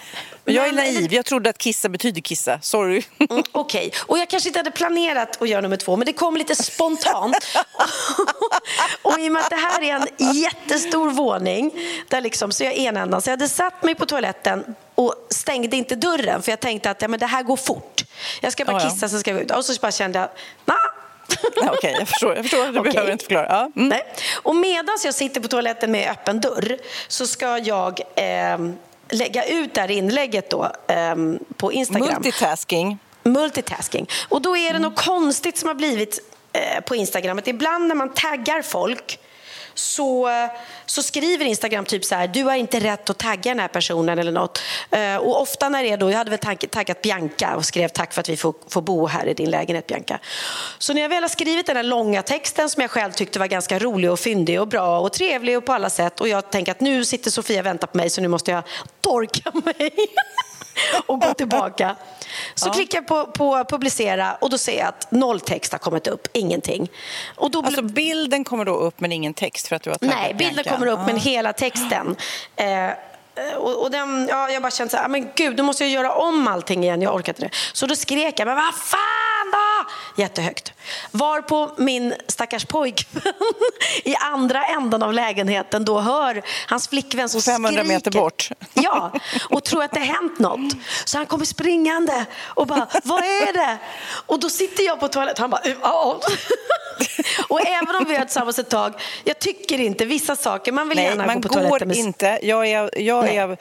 [0.48, 1.14] Men jag är naiv.
[1.14, 2.60] Jag trodde att kissa betyder kissa.
[2.62, 3.04] Sorry.
[3.30, 6.38] Mm, Okej, och jag kanske inte hade planerat att göra nummer två, men det kom
[6.38, 7.36] lite spontant.
[9.02, 11.72] och i och med att det här är en jättestor våning,
[12.08, 15.78] där liksom, så jag är enändan, så jag hade satt mig på toaletten och stängde
[15.78, 18.04] inte dörren, för jag tänkte att ja, men det här går fort.
[18.42, 19.52] Jag ska bara kissa, så ska jag ut.
[19.52, 20.30] Och så bara kände jag,
[20.66, 20.78] nah.
[21.72, 22.36] Okej, jag förstår.
[22.36, 22.68] Jag förstår.
[22.72, 22.92] Du Okej.
[22.92, 23.48] behöver inte förklara.
[23.50, 23.72] Ja.
[23.76, 23.90] Mm.
[23.90, 24.04] Nej.
[24.36, 26.78] Och medan jag sitter på toaletten med öppen dörr
[27.08, 28.76] så ska jag ehm,
[29.10, 32.14] lägga ut det här inlägget då, ehm, på Instagram.
[32.14, 32.98] Multitasking.
[33.24, 34.10] Multitasking.
[34.30, 36.20] Och då är det något konstigt som har blivit
[36.54, 37.38] eh, på Instagram.
[37.38, 39.20] Att ibland när man taggar folk
[39.80, 40.30] så,
[40.86, 44.20] så skriver Instagram typ så här, du har inte rätt att tagga den här personen
[44.20, 44.62] eller något.
[44.92, 48.14] Eh, och ofta när det är då, jag hade väl taggat Bianca och skrev tack
[48.14, 50.20] för att vi får, får bo här i din lägenhet Bianca.
[50.78, 53.48] Så när jag väl har skrivit den här långa texten som jag själv tyckte var
[53.48, 56.72] ganska rolig och fyndig och bra och trevlig och på alla sätt och jag tänker
[56.72, 58.64] att nu sitter Sofia och väntar på mig så nu måste jag
[59.02, 59.92] torka mig.
[61.06, 61.96] och gå tillbaka.
[62.56, 66.08] Så klickar jag på, på publicera och då ser jag att noll text har kommit
[66.08, 66.90] upp, ingenting.
[67.36, 70.34] Och då Alltså bilden kommer då upp men ingen text för att du har Nej,
[70.34, 71.06] bilden kommer upp Ah.
[71.06, 72.16] men hela texten.
[73.40, 75.84] Eh, och, och den, ja, jag bara kände så här, "Ah, men gud, nu måste
[75.84, 77.02] jag göra om allting igen.
[77.02, 77.50] Jag orkar inte det.
[77.74, 79.92] Så då skrek jag, men vad fan då?
[80.22, 80.74] Jättehögt.
[81.12, 83.34] Var på min stackars pojkvän
[84.04, 88.20] i andra änden av lägenheten då hör hans flickvän som 500 meter skriker.
[88.20, 88.50] bort.
[88.74, 89.12] Ja,
[89.50, 90.74] och tror att det har hänt något.
[91.06, 93.78] Så han kommer springande och bara, vad är det?
[94.26, 96.20] Och då sitter jag på toaletten han bara, ja.
[97.48, 98.94] Och även om vi har tillsammans ett tag,
[99.24, 101.98] jag tycker inte vissa saker, man vill Nej, gärna man gå på går toaletten med...
[101.98, 102.40] inte.
[102.44, 103.38] Jag är, jag Nej.
[103.38, 103.58] är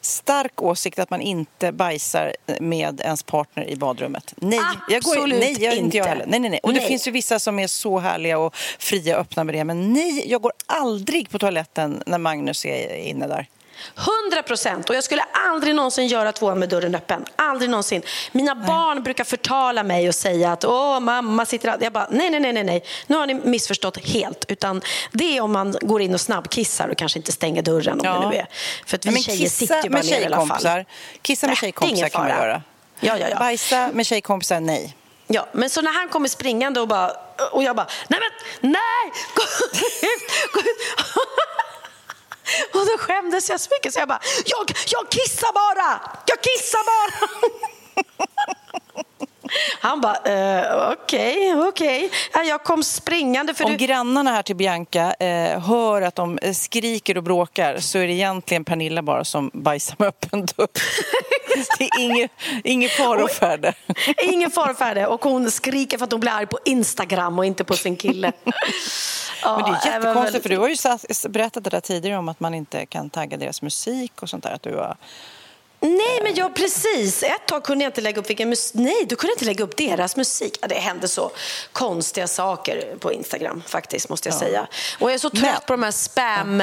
[0.00, 4.34] stark åsikt att man inte bajsar med ens partner i badrummet.
[4.36, 6.26] Nej, jag går, Absolut nej, jag, inte jag heller.
[6.26, 6.60] Nej, nej, nej.
[6.62, 6.88] Och det Nej.
[6.88, 9.64] finns ju vissa som är så härliga och fria och öppna med det.
[9.64, 13.46] Men nej, jag går aldrig på toaletten när Magnus är inne där.
[14.24, 14.90] 100 procent.
[14.90, 17.24] Och jag skulle aldrig någonsin göra tvåan med dörren öppen.
[17.36, 18.02] Aldrig någonsin.
[18.32, 21.86] Mina barn brukar förtala mig och säga att åh, mamma sitter alltid...
[21.86, 22.84] Jag bara, nej, nej, nej, nej, nej.
[23.06, 24.44] Nu har ni missförstått helt.
[24.48, 24.80] Utan
[25.12, 28.12] det är om man går in och snabbkissar och kanske inte stänger dörren om Ja.
[28.20, 28.46] det nu är.
[28.86, 30.84] För att vi Nej, men tjejer sitter ju bara med ner i alla fall.
[31.22, 32.62] Kissa med Nej, tjejkompisar kan man göra.
[33.00, 33.38] Ja, ja, ja.
[33.38, 34.96] Bajsa med tjejkompisar, nej.
[35.26, 37.10] Ja, men så när han kommer springande och bara,
[37.52, 40.66] och jag bara, nej men, nej, gå ut, gå ut.
[42.74, 46.82] Och då skämdes jag så mycket så jag bara, jag, jag kissar bara, jag kissar
[46.90, 47.28] bara.
[49.80, 52.10] Han bara, eh, okej, okej.
[52.32, 53.76] Ja, Jag kom springande för Om du...
[53.76, 58.12] grannarna här till Bianca eh, hör att de eh, skriker och bråkar så är det
[58.12, 60.68] egentligen Pernilla bara som bajsar med öppen dörr.
[61.78, 62.28] det är
[63.28, 63.74] färde.
[64.22, 65.06] Ingen fara för det.
[65.06, 68.32] Och hon skriker för att hon blir arg på Instagram och inte på sin kille.
[69.42, 70.76] Ja, Men det är jättekonstigt för du har ju
[71.28, 74.50] berättat det där tidigare om att man inte kan tagga deras musik och sånt där.
[74.50, 74.96] Att du har...
[75.82, 77.22] Nej, men jag precis.
[77.22, 79.76] Ett tag kunde jag inte lägga upp vilken mus- Nej, du kunde inte lägga upp
[79.76, 80.58] deras musik.
[80.62, 81.30] Ja, det hände så
[81.72, 84.66] konstiga saker på Instagram faktiskt, måste jag säga.
[84.98, 86.60] Och jag är så trött Men- på de här spam...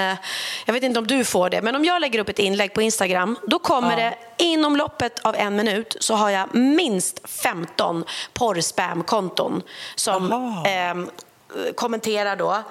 [0.66, 2.82] Jag vet inte om du får det, men om jag lägger upp ett inlägg på
[2.82, 9.62] Instagram, då kommer det inom loppet av en minut så har jag minst 15 porrspamkonton
[9.96, 10.32] som
[10.68, 11.10] ehm,
[11.76, 12.64] kommenterar då.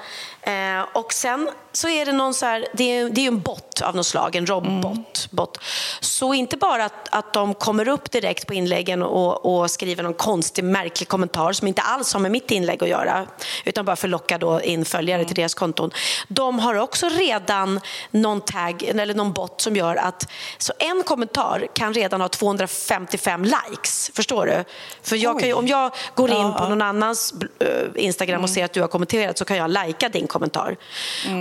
[0.47, 3.81] Eh, och sen så är det någon så här, det är, det är en bot
[3.83, 5.29] av något slag, en robot.
[5.31, 5.59] Bot.
[6.01, 10.15] Så inte bara att, att de kommer upp direkt på inläggen och, och skriver någon
[10.15, 13.27] konstig, märklig kommentar som inte alls har med mitt inlägg att göra,
[13.65, 15.91] utan bara för att locka då in följare till deras konton.
[16.29, 17.81] De har också redan
[18.11, 20.29] någon tagg eller någon bot som gör att
[20.59, 24.11] så en kommentar kan redan ha 255 likes.
[24.15, 24.65] Förstår du?
[25.03, 28.73] För jag ju, om jag går in på någon annans eh, Instagram och ser att
[28.73, 30.36] du har kommenterat så kan jag lajka din kommentar.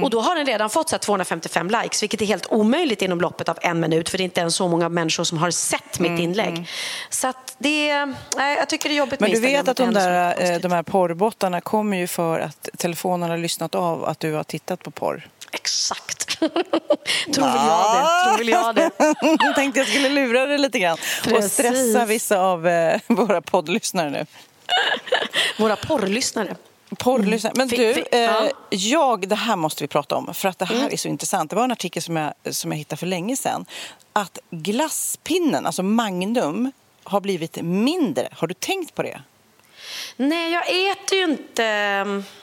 [0.04, 3.22] Och då har den redan fått så här 255 likes, vilket är helt omöjligt inom
[3.22, 6.00] loppet av en minut för det är inte ens så många människor som har sett
[6.00, 6.70] mitt inlägg.
[7.10, 10.54] Så att det nej, jag tycker det är jobbigt Men du vet att de där,
[10.54, 14.44] eh, de här porrbottarna kommer ju för att telefonen har lyssnat av att du har
[14.44, 15.28] tittat på porr.
[15.52, 16.40] Exakt.
[16.40, 18.26] tror väl jag det.
[18.26, 18.92] Tror väl jag det.
[19.46, 21.54] Jag tänkte jag skulle lura dig lite grann och Precis.
[21.54, 24.26] stressa vissa av eh, våra poddlyssnare nu.
[25.60, 26.56] Våra porrlyssnare.
[26.90, 27.54] Porrlyssnare.
[27.58, 28.50] Men du, eh, ja.
[28.70, 30.90] jag, det här måste vi prata om för att det här Mm.
[30.92, 31.50] är så intressant.
[31.50, 33.66] Det var en artikel som jag, som jag hittade för länge sedan.
[34.14, 36.72] Att glasspinnen, alltså Magnum,
[37.04, 38.30] har blivit mindre.
[38.32, 39.22] Har du tänkt på det?
[40.18, 41.64] Nej, jag äter ju inte...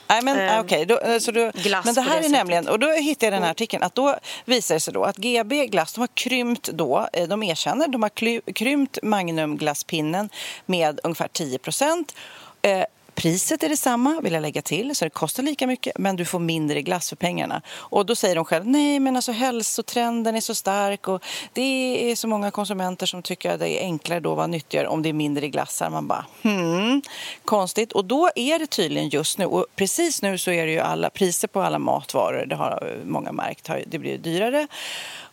[0.07, 0.85] Nej, men eh, okej.
[0.85, 3.41] då, så du- glass Men det här det är nämligen, och då hittade jag den
[3.43, 3.51] här Mm.
[3.51, 4.15] artikeln, att då
[4.45, 8.03] visar det sig då att GB Glass, de har krympt då, eh, de erkänner, de
[8.03, 10.29] har krympt Magnum glasspinnen
[10.65, 12.15] med ungefär 10 procent.
[12.61, 12.83] Eh,
[13.15, 16.39] Priset är detsamma, vill jag lägga till, så det kostar lika mycket men du får
[16.39, 17.61] mindre glass för pengarna.
[17.75, 22.15] Och då säger de själva, nej men alltså hälsotrenden är så stark och det är
[22.15, 25.09] så många konsumenter som tycker att det är enklare då att vara nyttigare om det
[25.09, 25.89] är mindre glassar.
[25.89, 27.01] Man bara, hmm,
[27.45, 27.91] konstigt.
[27.91, 31.09] Och då är det tydligen just nu, och precis nu så är det ju alla
[31.09, 34.67] priser på alla matvaror, det har många märkt, det blir dyrare.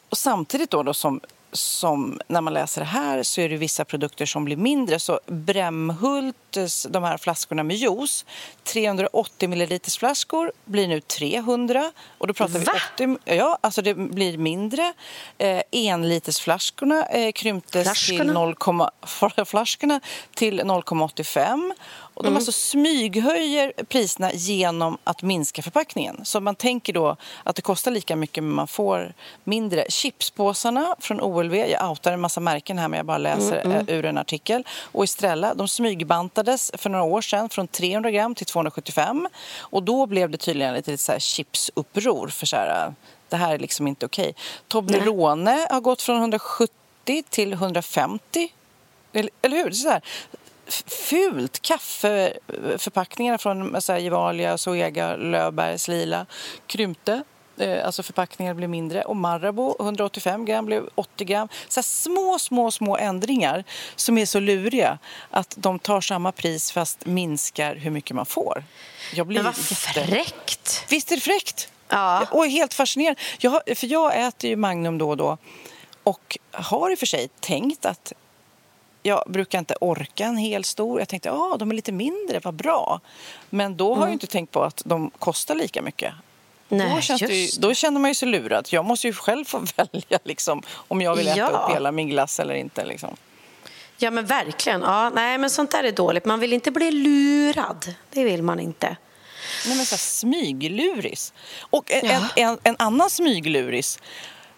[0.08, 1.20] Och samtidigt då, då som
[1.52, 4.98] som när man läser det här så är det vissa produkter som blir mindre.
[4.98, 8.24] Så Brämhults, de här flaskorna med juice,
[8.64, 11.92] 380 milliliters flaskor blir nu 300.
[12.18, 12.72] Och då pratar Va?
[12.98, 14.92] vi 80, ja, alltså det blir mindre.
[15.38, 18.24] Eh, enlitersflaskorna eh, krymptes flaskorna.
[18.24, 20.00] till 0, flaskorna
[20.34, 21.72] till 0,85
[22.20, 22.36] och de mm.
[22.36, 26.20] alltså smyghöjer priserna genom att minska förpackningen.
[26.24, 29.14] Så man tänker då att det kostar lika mycket men man får
[29.44, 29.84] mindre.
[29.88, 33.88] Chipspåsarna från OLV, jag outar en massa märken här men jag bara läser mm, mm.
[33.88, 34.64] ur en artikel.
[34.82, 39.28] Och Estrella, de smygbantades för några år sedan från 300 gram till 275.
[39.58, 42.94] Och då blev det tydligen lite, lite så här chipsuppror för så här,
[43.28, 44.34] det här är liksom inte okej.
[44.68, 46.72] Toblerone har gått från 170
[47.30, 48.52] till 150
[49.12, 49.70] eller, eller hur?
[49.70, 50.02] Så här,
[50.72, 51.62] fult.
[51.62, 56.26] Kaffeförpackningar från så här, Gevalia, Zoega, Löfbergs Lila
[56.66, 57.22] krympte.
[57.58, 59.02] Eh, alltså förpackningar blev mindre.
[59.02, 61.48] Och Marabou 185 gram blev 80 gram.
[61.68, 63.64] Så små, små, små ändringar
[63.96, 64.98] som är så luriga
[65.30, 68.64] att de tar samma pris fast minskar hur mycket man får.
[69.14, 69.74] Jag blir Men vad jätte...
[69.74, 70.84] fräckt!
[70.88, 71.68] Visst är det fräckt?
[71.88, 72.26] Ja.
[72.30, 73.20] Och helt fascinerande.
[73.38, 75.38] Jag, för jag äter ju Magnum då och då
[76.02, 78.12] och har i och för sig tänkt att
[79.02, 80.98] jag brukar inte orka en hel stor.
[80.98, 83.00] Jag tänkte ja, ah, de är lite mindre, vad bra.
[83.50, 84.08] Men då har mm.
[84.08, 86.14] jag inte tänkt på att de kostar lika mycket.
[86.68, 88.68] Nej, då, känns ju, då känner man ju sig lurad.
[88.70, 91.48] Jag måste ju själv få välja liksom, om jag vill äta ja.
[91.48, 92.84] upp hela min glass eller inte.
[92.84, 93.16] Liksom.
[93.96, 94.80] Ja, men verkligen.
[94.80, 96.24] Ja, nej, men sånt där är dåligt.
[96.24, 97.94] Man vill inte bli lurad.
[98.10, 98.96] Det vill man inte.
[99.66, 101.32] Nej, men så här, smygluris.
[101.60, 102.20] Och en, ja.
[102.36, 103.98] en, en, annan smygluris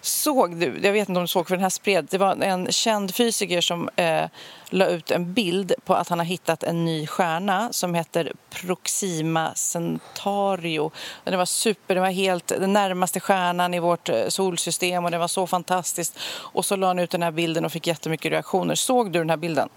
[0.04, 2.72] Såg du, jag vet inte om du såg för den här spred, det var en
[2.72, 4.24] känd fysiker som eh,
[4.70, 9.54] la ut en bild på att han har hittat en ny stjärna som heter Proxima
[9.54, 10.90] Centauro.
[11.24, 15.18] Den var super, den var helt den närmaste stjärnan i vårt eh, solsystem och det
[15.18, 16.18] var så fantastiskt.
[16.34, 18.74] Och så la han ut den här bilden och fick jättemycket reaktioner.
[18.74, 19.68] Såg du den här bilden?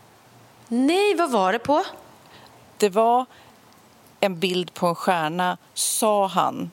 [0.68, 1.84] Nej, vad var det på?
[2.78, 3.26] Det var
[4.20, 6.72] en bild på en stjärna, sa han.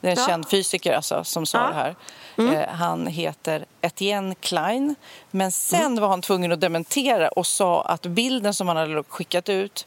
[0.00, 0.26] Det är en ja.
[0.26, 1.66] känd fysiker alltså, som sa ja.
[1.66, 1.96] det här.
[2.40, 2.54] Mm.
[2.54, 4.94] Eh, han heter Etienne Klein.
[5.30, 6.00] Men sen mm.
[6.00, 9.86] var han tvungen att dementera och sa att bilden som han hade skickat ut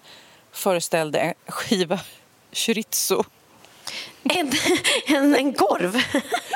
[0.52, 2.00] föreställde en skiva
[2.52, 3.24] chorizo.
[4.24, 4.52] En,
[5.06, 5.96] en, en korv?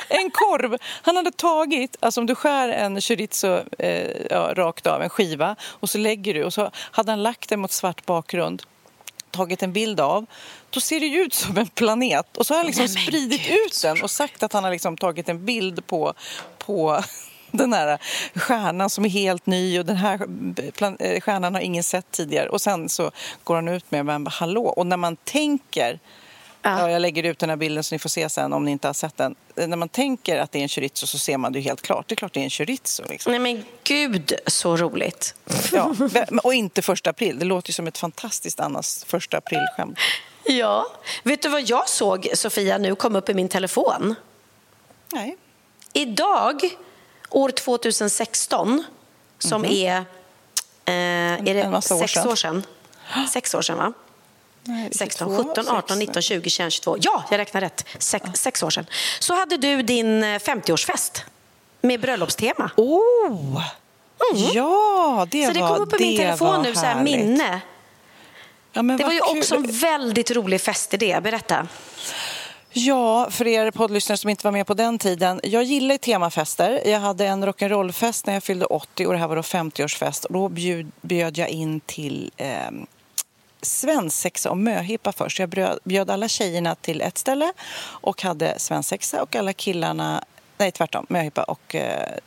[0.10, 0.78] en korv!
[1.02, 5.56] Han hade tagit, alltså om du skär en chorizo eh, ja, rakt av, en skiva
[5.62, 8.64] och så lägger du och så hade han lagt den mot svart bakgrund
[9.38, 10.26] tagit en bild av,
[10.70, 12.38] då ser det ju ut som en planet.
[12.38, 14.72] Och så har han liksom Nej, spridit Gud, ut den och sagt att han har
[14.72, 16.14] liksom tagit en bild på,
[16.58, 17.02] på
[17.52, 17.98] den här
[18.36, 20.22] stjärnan som är helt ny och den här
[21.00, 22.50] eh, stjärnan har ingen sett tidigare.
[22.50, 23.12] Och sen så
[23.44, 26.00] går han ut med, men hallå, och när man tänker
[26.62, 26.91] Ja.
[26.91, 28.93] jag lägger ut den här bilden så ni får se sen om ni inte har
[28.93, 29.36] sett den.
[29.55, 32.08] När man tänker att det är en chorizo så ser man det helt klart.
[32.08, 33.03] Det är klart det är en chorizo.
[33.10, 33.32] Liksom.
[33.32, 35.36] Nej men gud så roligt.
[35.72, 35.95] Ja,
[36.43, 37.39] och inte första april.
[37.39, 39.99] Det låter ju som ett fantastiskt annars första aprilskämt.
[40.45, 40.88] Ja.
[41.24, 44.16] Vet du vad jag såg, Sofia, nu kom upp i min telefon?
[45.14, 45.38] Nej.
[45.93, 46.62] Idag,
[47.30, 48.84] år 2016,
[49.39, 50.05] som mm -hmm.
[50.86, 52.66] är, eh, är det sex år sedan?
[53.30, 53.93] Sex år sedan, va?
[54.91, 56.97] 16, 17, 18, 19, 20, 21, 22.
[57.01, 57.86] Ja, jag räknar rätt.
[57.99, 58.86] Sex, sex år sedan.
[59.20, 61.24] Så hade du din 50-årsfest eh,
[61.82, 62.72] med bröllopstema.
[62.78, 63.61] Oh!
[64.34, 64.51] Mm.
[64.53, 67.61] Ja, det var Så det kom upp på min telefon nu, så här, minne.
[68.74, 69.38] Ja, det var ju kul.
[69.38, 71.20] också en väldigt rolig festidé.
[71.22, 71.68] Berätta.
[72.80, 75.39] Ja, för er poddlyssnare som inte var med på den tiden.
[75.43, 76.82] Jag gillar temafester.
[76.86, 80.26] Jag hade en rock'n'roll-fest när jag fyllde 80 och det här var då 50-årsfest.
[80.26, 82.72] Och då bjöd, bjöd jag in till eh,
[83.62, 85.39] svensexa och möhippa först.
[85.39, 85.49] Jag
[85.84, 90.24] bjöd alla tjejerna till ett ställe och hade svensexa och alla killarna
[90.58, 91.05] Nej, tvärtom.
[91.10, 92.18] Möhippa och eh,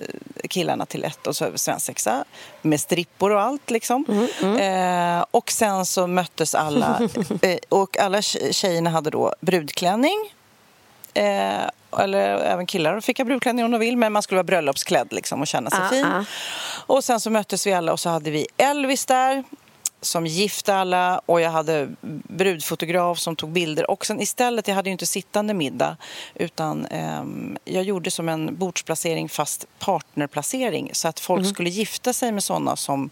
[0.49, 2.25] killarna till ett och så svensexa
[2.63, 3.71] med strippor och allt.
[3.71, 4.05] Liksom.
[4.09, 5.19] Mm, mm.
[5.19, 7.09] Eh, och sen så möttes alla.
[7.43, 10.33] eh, och alla tjejerna hade då brudklänning.
[11.15, 11.63] Eh,
[11.99, 15.41] eller även killar fick ha brudklänning om de vill, men man skulle vara bröllopsklädd liksom,
[15.41, 16.05] och känna sig uh, fin.
[16.05, 16.23] Uh.
[16.87, 19.45] Och sen så möttes vi alla och så hade vi Elvis där
[20.01, 21.89] som gifte alla och jag hade
[22.29, 23.91] brudfotograf som tog bilder.
[23.91, 25.97] Och sen istället, jag hade ju inte sittande middag
[26.35, 27.25] utan eh,
[27.65, 31.55] jag gjorde som en bordsplacering fast partnerplacering så att folk mm.
[31.55, 33.11] skulle gifta sig med sådana som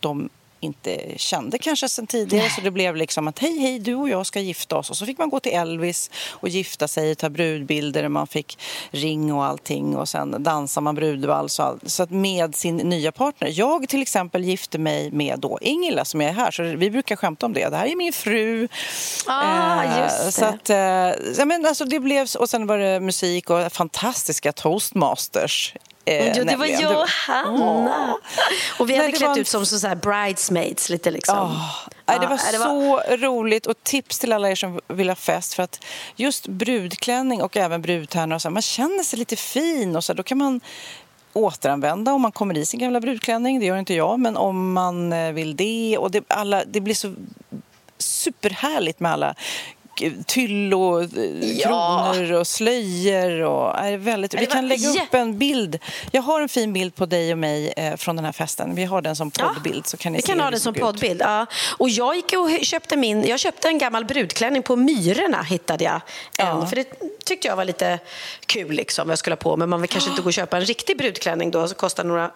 [0.00, 0.28] de
[0.60, 2.50] inte kände kanske sen tidigare.
[2.50, 4.90] Så det blev liksom att hej, hej, du och jag ska gifta oss.
[4.90, 8.58] Och så fick man gå till Elvis och gifta sig, ta brudbilder, man fick
[8.90, 11.90] ring och allting och sen dansar man brudvals och allt.
[11.90, 13.50] Så att med sin nya partner.
[13.54, 17.46] Jag till exempel gifte mig med då Ingela som är här, så vi brukar skämta
[17.46, 17.68] om det.
[17.68, 18.68] Det här är min fru.
[19.26, 20.32] Ah, Eh, just det.
[20.32, 20.76] Så att, eh,
[21.38, 25.74] ja, men alltså det blev, och sen var det musik och fantastiska toastmasters.
[26.06, 28.16] Eh, Ja, det var jag Det- och Hanna.
[28.78, 31.36] Och vi Nej, hade det klätt var ut som så så bridesmaids lite liksom.
[31.36, 31.70] Ja,
[32.06, 35.54] nej, det var Ja, så roligt och tips till alla er som vill ha fest
[35.54, 35.84] för att
[36.16, 40.12] just brudklänning och även brudtärnor och så, här, man känner sig lite fin och så
[40.12, 40.60] här, då kan man
[41.32, 43.60] återanvända om man kommer i sin gamla brudklänning.
[43.60, 46.94] Det gör inte jag, men om man eh, vill det och det, alla, det blir
[46.94, 47.14] så
[47.98, 49.34] superhärligt med alla
[50.26, 51.08] tyll och eh,
[51.42, 51.68] Ja.
[52.14, 53.40] kronor och slöjor.
[53.42, 55.78] Och, är väldigt, vi kan lägga upp en bild.
[56.10, 58.74] Jag har en fin bild på dig och mig eh, från den här festen.
[58.74, 59.86] Vi har den som poddbild.
[59.86, 61.20] så kan ni vi kan ha den som poddbild.
[61.20, 61.46] Ja.
[61.78, 66.00] Och jag gick och köpte min, jag köpte en gammal brudklänning på Myrorna hittade jag.
[66.38, 66.66] En, Ja.
[66.66, 66.86] För det
[67.24, 67.98] tyckte jag var lite
[68.46, 70.64] kul liksom, jag skulle ha på men man vill kanske inte gå och köpa en
[70.64, 72.30] riktig brudklänning då, så kostar några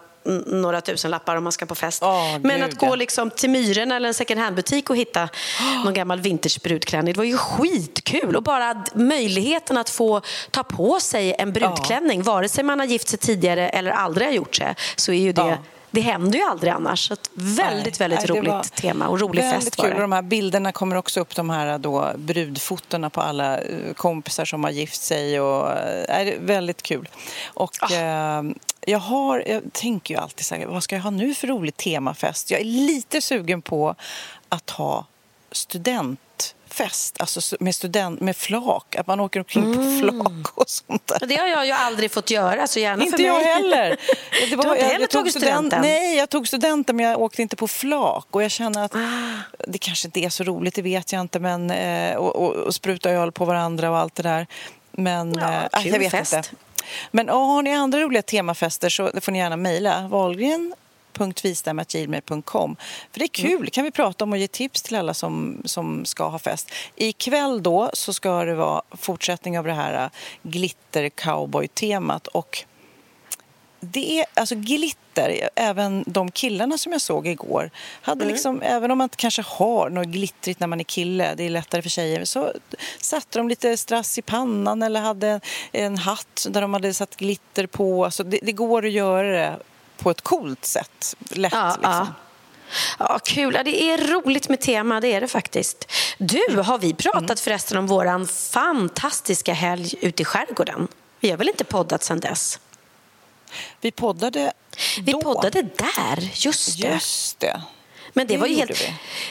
[0.47, 2.03] några tusen lappar om man ska på fest.
[2.03, 5.29] Åh, Men att gå liksom till Myrorna eller en second hand-butik och hitta
[5.85, 8.37] någon gammal vintage brudklänning, det var ju skitkul.
[8.37, 13.09] Och bara möjligheten att få ta på sig en brudklänning, vare sig man har gift
[13.09, 15.59] sig tidigare eller aldrig har gjort sig, så är ju det Ja.
[15.91, 17.09] det händer ju aldrig annars.
[17.09, 19.95] Så väldigt, Nej, väldigt nej, roligt tema och rolig väldigt fest var kul.
[19.95, 20.01] Det.
[20.01, 24.65] de här bilderna kommer också upp, de här då, brudfotona på alla eh, kompisar som
[24.65, 25.41] har gift sig.
[25.41, 27.09] Och, eh, är väldigt kul.
[27.47, 27.95] Och, Ah.
[27.95, 28.43] eh,
[28.87, 31.77] jag, har, jag tänker ju alltid så här, vad ska jag ha nu för rolig
[31.77, 32.51] temafest?
[32.51, 33.95] Jag är lite sugen på
[34.49, 35.07] att ha
[35.53, 41.27] studentfest, alltså med, student, med flak, att man åker omkring på flak och sånt där.
[41.27, 43.27] Det har jag ju aldrig fått göra, så gärna Inte för mig.
[43.33, 43.97] jag heller.
[44.41, 45.81] Det Du har inte heller tagit student- studenten?
[45.83, 48.27] Nej, jag tog studenten men jag åkte inte på flak.
[48.31, 49.37] Och jag känner att Ah.
[49.67, 51.39] det kanske inte är så roligt, det vet jag inte.
[51.41, 54.47] Men, eh, och, och, och spruta öl på varandra och allt det där.
[54.93, 56.33] Men Ja, eh, kul jag vet fest.
[56.35, 56.49] inte.
[57.11, 60.11] Men har ni andra roliga temafester så får ni gärna mejla.
[61.43, 62.77] .vistam.gmail.com.
[63.13, 63.59] För det är Mm.
[63.59, 66.71] kul, kan vi prata om och ge tips till alla som, som ska ha fest.
[66.97, 70.11] Ikväll då så ska det vara fortsättning av det här äh,
[70.43, 72.65] glitter-cowboy-temat och
[73.81, 75.10] det är alltså glitter,
[75.57, 77.71] även de killarna som jag såg igår
[78.03, 81.51] hade liksom, även om man kanske har något glittrigt när man är kille, det är
[81.51, 82.53] lättare för tjejer, så
[83.01, 85.41] satte de lite strass i pannan eller hade
[85.73, 88.05] en hatt där de hade satt glitter på.
[88.05, 89.57] Alltså det, det går att göra det
[89.99, 91.83] på ett coolt sätt, lätt Ja, liksom.
[91.93, 92.07] ja.
[92.99, 93.55] Ja, kul.
[93.57, 95.93] Ja, det är roligt med tema, det är det faktiskt.
[96.19, 97.37] Du, har vi pratat Mm.
[97.37, 100.89] förresten om våran fantastiska helg ute i skärgården?
[101.21, 102.61] Vi har väl inte poddat sedan dess?
[103.81, 104.53] Vi poddade
[105.03, 105.21] Vi då.
[105.21, 106.89] poddade där, just det.
[106.89, 107.63] Just det.
[108.13, 108.83] Men det, Det var ju helt...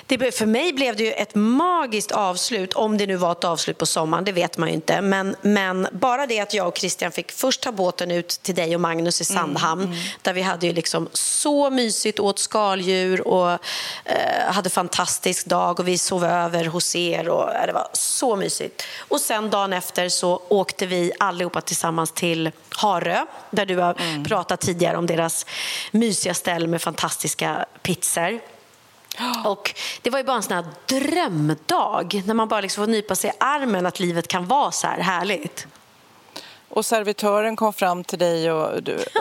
[0.05, 3.77] Det, för mig blev det ju ett magiskt avslut, om det nu var ett avslut
[3.77, 5.01] på sommaren, det vet man ju inte.
[5.01, 8.75] Men, men bara det att jag och Christian fick först ta båten ut till dig
[8.75, 13.51] och Magnus i Mm, Sandhamn, där vi hade ju liksom så mysigt, åt skaldjur och
[14.05, 18.35] eh, hade fantastisk dag och vi sov över hos er och eh, det var så
[18.35, 18.83] mysigt.
[18.97, 24.23] Och sen dagen efter så åkte vi allihopa tillsammans till Harö, där du har Mm.
[24.23, 25.45] pratat tidigare om deras
[25.91, 28.39] mysiga ställ med fantastiska pizzor.
[29.45, 33.15] Och det var ju bara en sån här drömdag när man bara liksom får nypa
[33.15, 35.67] sig i armen att livet kan vara så här härligt.
[36.69, 39.05] Och servitören kom fram till dig och du...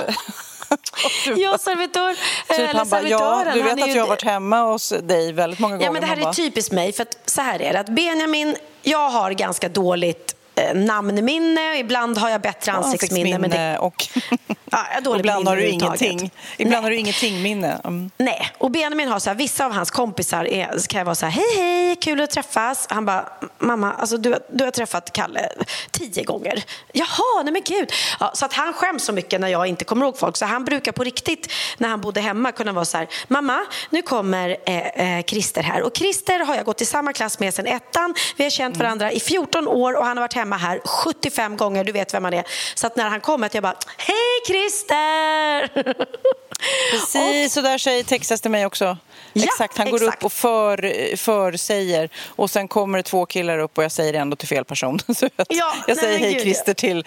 [1.36, 2.14] Ja, servitör,
[2.56, 5.74] Typ han bara, ja, du vet att jag har varit hemma hos dig väldigt många
[5.74, 5.86] gånger.
[5.86, 6.92] Ja, men det här är typiskt mig.
[6.92, 10.37] För att så här är det, att Benjamin, jag har ganska dåligt
[10.74, 11.78] namnminne.
[11.78, 13.38] Ibland har jag bättre ansiktsminne.
[13.38, 14.08] Men det, och
[14.70, 16.30] Ja, dåligt ibland har du ingenting.
[16.56, 16.82] Ibland Nej.
[16.82, 17.80] har du ingenting minne.
[17.84, 18.10] Mm.
[18.18, 21.26] Nej, och Benjamin har så här, vissa av hans kompisar är, kan jag vara så
[21.26, 22.86] här, hej hej, kul att träffas.
[22.90, 23.28] Han bara,
[23.58, 25.48] mamma, alltså du, du har träffat Kalle
[25.90, 26.64] tio gånger.
[26.92, 27.92] Jaha, nej men gud.
[28.20, 30.36] Ja, så att han skäms så mycket när jag inte kommer ihåg folk.
[30.36, 34.02] Så han brukar på riktigt, när han bodde hemma, kunna vara så här, mamma, nu
[34.02, 35.82] kommer eh, eh, Christer här.
[35.82, 38.14] Och Christer har jag gått i samma klass med sedan ettan.
[38.36, 41.84] Vi har känt varandra i 14 år och han har varit hemma här 75 gånger.
[41.84, 42.44] Du vet vem han är.
[42.74, 45.68] Så att när han kommer, att jag bara, hej Christer!
[46.90, 48.96] Precis så där säger Texas till mig också.
[49.32, 50.18] Ja, exakt, han går exakt.
[50.18, 54.36] upp och för, försäger och sen kommer det två killar upp och jag säger ändå
[54.36, 54.98] till fel person.
[55.16, 57.04] Så att Ja, jag nej, säger hej gud, Christer till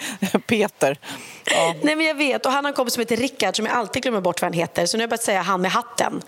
[0.47, 0.97] Peter.
[1.45, 1.75] Ja.
[1.81, 4.03] Nej men jag vet, och han har en kompis som heter Rickard som jag alltid
[4.03, 4.85] glömmer bort vad han heter.
[4.85, 6.21] Så nu har jag börjat säga han med hatten.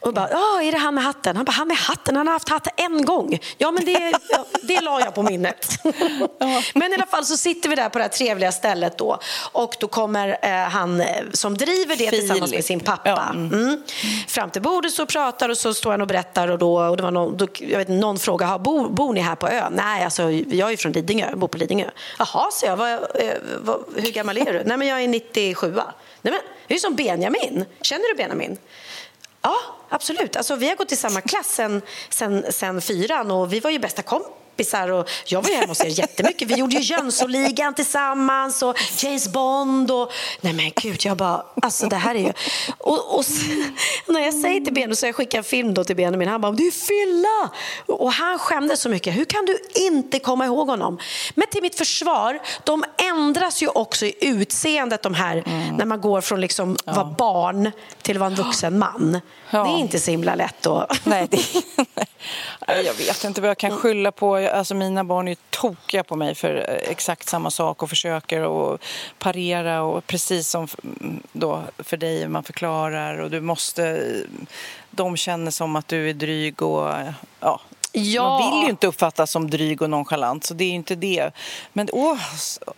[0.00, 1.36] Och bara, ja är det han med hatten?
[1.36, 3.38] Han bara, han med hatten, han har haft hatten en gång.
[3.58, 5.78] Ja men det, ja, det la jag på minnet.
[6.74, 9.18] Men i alla fall så sitter vi där på det här trevliga stället då.
[9.52, 13.30] Och då kommer eh, han eh, som driver det tillsammans med sin pappa.
[13.34, 13.82] Mm.
[14.28, 17.02] Fram till bordet så pratar och så står han och berättar och, då, och det
[17.02, 19.72] var någon, då, jag vet, någon fråga, bor, bor ni här på ön?
[19.76, 21.90] Nej, alltså, jag är från Lidingö, bor på Lidingö.
[22.18, 22.98] Jaha, så jag, vad, eh,
[23.60, 24.62] vad, hur gammal är du?
[24.64, 25.72] Nej, men jag är 97.
[25.72, 25.84] Nej,
[26.22, 27.64] men, det är som Benjamin.
[27.80, 28.58] Känner du Benjamin?
[29.42, 29.56] Ja,
[29.88, 30.36] absolut.
[30.36, 33.78] Alltså, vi har gått i samma klass sen, sen, sen fyran och vi var ju
[33.78, 34.45] bästa kompisar.
[34.92, 36.48] Och jag var hemma hos er jättemycket.
[36.48, 39.90] Vi gjorde ju Jönssonligan tillsammans och James Bond.
[39.90, 40.12] Och...
[40.40, 42.32] Nej men gud, jag bara, alltså det här är ju...
[42.78, 43.24] Och, och
[44.06, 46.52] när jag säger till Benjamin, så jag skickar en film då till Benjamin, han bara,
[46.52, 47.54] det är fylla!
[47.86, 49.16] Och han skämdes så mycket.
[49.16, 50.98] Hur kan du inte komma ihåg honom?
[51.34, 55.76] Men till mitt försvar, de ändras ju också i utseendet de här, mm.
[55.76, 56.92] när man går från liksom ja.
[56.92, 57.70] vara barn
[58.02, 59.20] till att vara en vuxen man.
[59.50, 59.64] Ja.
[59.64, 61.06] Det är inte så himla lätt att...
[61.06, 61.40] Nej, det
[62.66, 64.36] jag vet inte vad jag kan skylla på.
[64.36, 68.74] Alltså, mina barn är ju tokiga på mig för eh, exakt samma sak och försöker
[68.74, 68.80] att
[69.18, 73.86] parera och precis som mm, då för dig, man förklarar och du måste...
[73.86, 74.46] Eh,
[74.90, 77.60] de känner som att du är dryg och eh, ja,
[77.98, 78.38] Ja.
[78.38, 81.30] Man vill ju inte uppfattas som dryg och nonchalant, så det är inte det.
[81.72, 82.18] Men åh,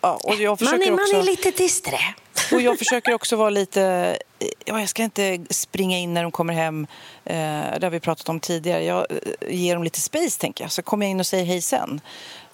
[0.00, 1.98] och jag försöker man, är, också, man är lite disträ.
[2.52, 4.16] Och jag försöker också vara lite...
[4.64, 6.86] Ja, jag ska inte springa in när de kommer hem.
[7.24, 8.84] Eh, det har vi pratat om tidigare.
[8.84, 10.72] Jag eh, ger dem lite space, tänker jag.
[10.72, 12.00] Så kommer jag in och säger hej sen.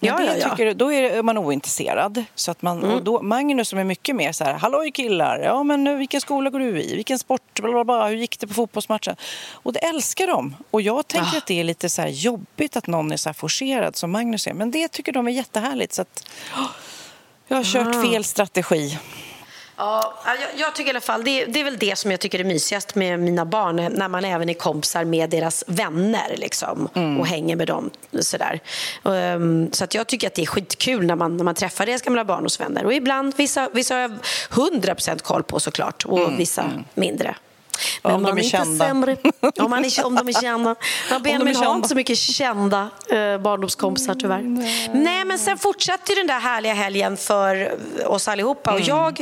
[0.06, 0.50] Ja, det, ja, ja.
[0.50, 2.24] Tycker, då är man ointresserad.
[2.34, 2.90] Så att man, mm.
[2.90, 6.50] och då, Magnus som är mycket mer så här, halloj killar, ja men vilken skola
[6.50, 9.16] går du i, vilken sport, bla, bla, bla, hur gick det på fotbollsmatchen?
[9.52, 10.56] Och det älskar de.
[10.70, 11.38] Och jag tänker ah.
[11.38, 14.54] att det är lite så jobbigt att någon är så här forcerad som Magnus är.
[14.54, 15.92] Men det tycker de är jättehärligt.
[15.92, 16.70] Så att, oh,
[17.48, 18.02] jag har kört ah.
[18.02, 18.98] fel strategi.
[19.76, 22.40] Ja, jag, jag, tycker i alla fall, det, det, är väl det som jag tycker
[22.40, 27.20] är mysigast med mina barn, när man även är kompisar med deras vänner liksom, mm.
[27.20, 27.90] och hänger med dem.
[28.20, 28.60] Sådär.
[29.02, 32.02] Um, så att jag tycker att det är skitkul när man, när man träffar deras
[32.02, 32.84] gamla barndomsvänner.
[32.84, 34.12] Och ibland, vissa, vissa har jag
[34.50, 36.36] 100% koll på såklart, och mm.
[36.36, 36.84] vissa mm.
[36.94, 37.34] mindre.
[38.02, 38.84] Men om man de är, är kända.
[38.84, 39.16] Sämre.
[39.58, 40.74] Om, man är, om de är kända.
[41.10, 44.42] Ja, Benjamin har inte så mycket kända eh, barndomskompisar tyvärr.
[44.42, 44.90] Nej.
[44.94, 45.24] Nej.
[45.24, 48.70] men sen fortsatte den där härliga helgen för oss allihopa.
[48.70, 48.82] Mm.
[48.82, 49.20] Och jag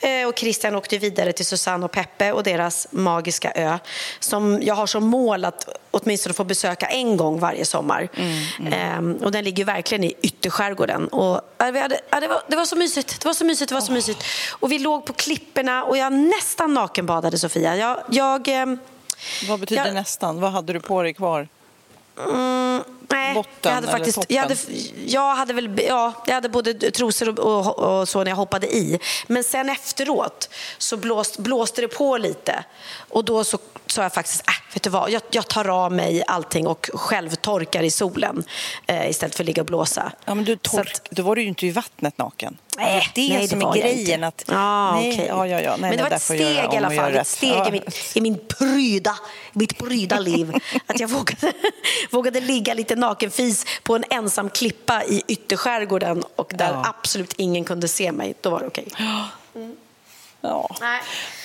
[0.00, 3.78] eh, och Christian åkte vidare till Susanne och Peppe och deras magiska ö.
[4.20, 8.08] Som jag har som mål att åtminstone få besöka en gång varje sommar.
[8.14, 8.72] Mm, mm.
[8.72, 11.08] Ehm, och den ligger verkligen i ytterskärgården.
[11.08, 13.20] Och, hade, det, var, det var så mysigt.
[13.20, 13.68] Det var så mysigt.
[13.68, 13.94] Det var så oh.
[13.94, 14.24] mysigt.
[14.50, 17.76] Och vi låg på klipporna och jag nästan nakenbadade Sofia.
[17.76, 18.78] Jag, jag, ehm,
[19.48, 20.40] Vad betyder jag, nästan?
[20.40, 21.48] Vad hade du på dig kvar?
[22.32, 24.56] Mm, nej, botten jag hade faktiskt, jag hade,
[25.06, 28.76] jag hade väl, ja, jag hade både trosor och, och, och, så när jag hoppade
[28.76, 28.98] i.
[29.26, 30.48] Men sen efteråt
[30.78, 32.64] så blåst, blåste det på lite
[33.08, 36.22] och då så sa jag faktiskt, äh, vet du vad, jag, jag tar av mig
[36.26, 38.44] allting och själv torkar i solen
[38.86, 40.12] eh, istället för att ligga och blåsa.
[40.24, 42.56] Ja, men du tork, att, då var du ju inte i vattnet naken.
[42.76, 44.24] Nej, det är nej, som det är grejen.
[44.24, 45.26] Att, ah, nej, okay.
[45.26, 45.70] ja, ja, ja.
[45.70, 47.68] Nej, men det var ett steg i alla fall, ett steg ja.
[47.68, 47.82] i, min,
[48.14, 49.18] i min pryda,
[49.52, 50.54] mitt pryda liv.
[50.86, 51.52] att jag vågade,
[52.10, 56.94] vågade ligga lite nakenfis på en ensam klippa i ytterskärgården och där ja.
[56.98, 58.34] absolut ingen kunde se mig.
[58.40, 58.88] Då var det okej.
[59.52, 59.62] Okay.
[59.62, 59.76] Mm.
[60.40, 60.76] Ja.
[60.80, 61.00] Nej.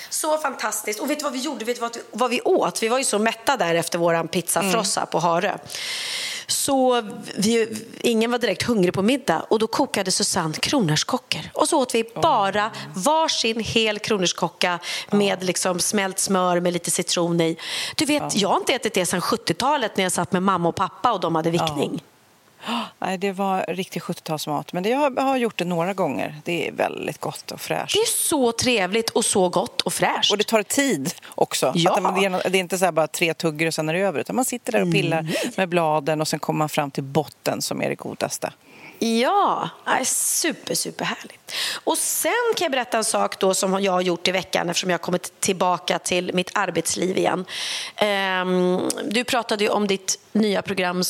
[0.09, 0.99] Så fantastiskt.
[0.99, 1.65] Och vet du vad vi gjorde?
[1.65, 2.83] Vet du vad, vad vi åt?
[2.83, 5.09] Vi var ju så mätta där efter vår pizzafrossa mm.
[5.11, 5.57] på Harö.
[6.47, 7.03] Så
[7.37, 11.41] vi, ingen var direkt hungrig på middag och då kokade Susanne kronärtskockor.
[11.53, 14.79] Och så åt vi bara varsin hel kronärtskocka
[15.11, 17.57] med liksom smält smör med lite citron i.
[17.95, 20.75] Du vet, jag har inte ätit det sedan 70-talet när jag satt med mamma och
[20.75, 22.03] pappa och de hade vickning.
[22.99, 24.69] Nej, det var riktig 70-talsmat.
[24.71, 26.35] Men har, jag har gjort det några gånger.
[26.43, 27.93] Det är väldigt gott och fräscht.
[27.93, 30.31] Det är så trevligt och så gott och fräscht.
[30.31, 31.71] Och det tar tid också.
[31.75, 31.91] Ja.
[31.91, 34.19] Att det, är, det är inte så bara tre tuggor och sen är det över.
[34.19, 35.33] Utan man sitter där och pillar mm.
[35.57, 38.53] med bladen och sen kommer man fram till botten som är det godaste.
[38.99, 39.69] Ja,
[40.05, 41.51] super, super härligt.
[41.83, 44.89] Och sen kan jag berätta en sak då som jag har gjort i veckan eftersom
[44.89, 47.45] jag har kommit tillbaka till mitt arbetsliv igen.
[48.41, 51.03] Um, du pratade ju om ditt nya program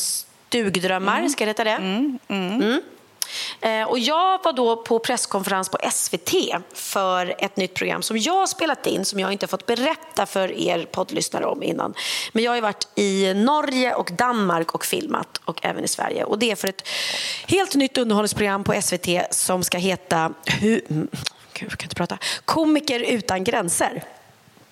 [0.48, 1.30] Stugdrömmar, mm.
[1.30, 1.70] ska det heta det?
[1.70, 2.18] Mm.
[2.28, 2.52] Mm.
[2.52, 2.82] mm.
[3.60, 6.34] Eh, och jag var då på presskonferens på SVT
[6.74, 10.52] för ett nytt program som jag har spelat in, som jag inte fått berätta för
[10.52, 11.94] er poddlyssnare om innan.
[12.32, 16.24] Men jag har varit i Norge och Danmark och filmat och även i Sverige.
[16.24, 16.88] Och det är för ett
[17.46, 21.08] helt nytt underhållningsprogram på SVT som ska heta Hu mm,
[21.52, 22.18] Gud, jag kan inte prata.
[22.44, 24.04] Komiker utan gränser.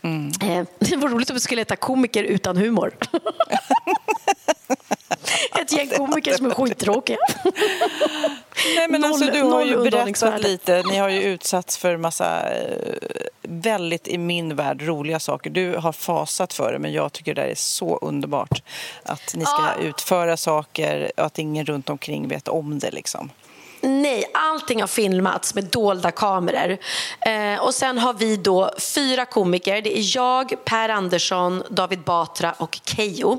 [0.03, 0.33] Mm.
[0.43, 2.95] Eh, det var roligt om det skulle heta Komiker utan humor.
[5.61, 7.19] Ett gäng komiker som är skittråkiga.
[8.77, 10.83] Nej, men alltså, du har ju berättat lite.
[10.83, 12.95] Ni har ju utsatts för massa eh,
[13.43, 15.51] väldigt, i min värld, roliga saker.
[15.51, 18.63] Du har fasat för det, men jag tycker det är så underbart.
[19.03, 19.85] Att ni ska ja.
[19.85, 22.91] utföra saker och att ingen runt omkring vet om det.
[22.91, 23.31] Liksom.
[23.87, 26.79] Nej, allting har filmats med dolda kameror.
[27.21, 29.83] Eh, och sen har vi då fyra komiker.
[29.83, 33.39] Det är jag, Per Andersson, David Batra och Kejo.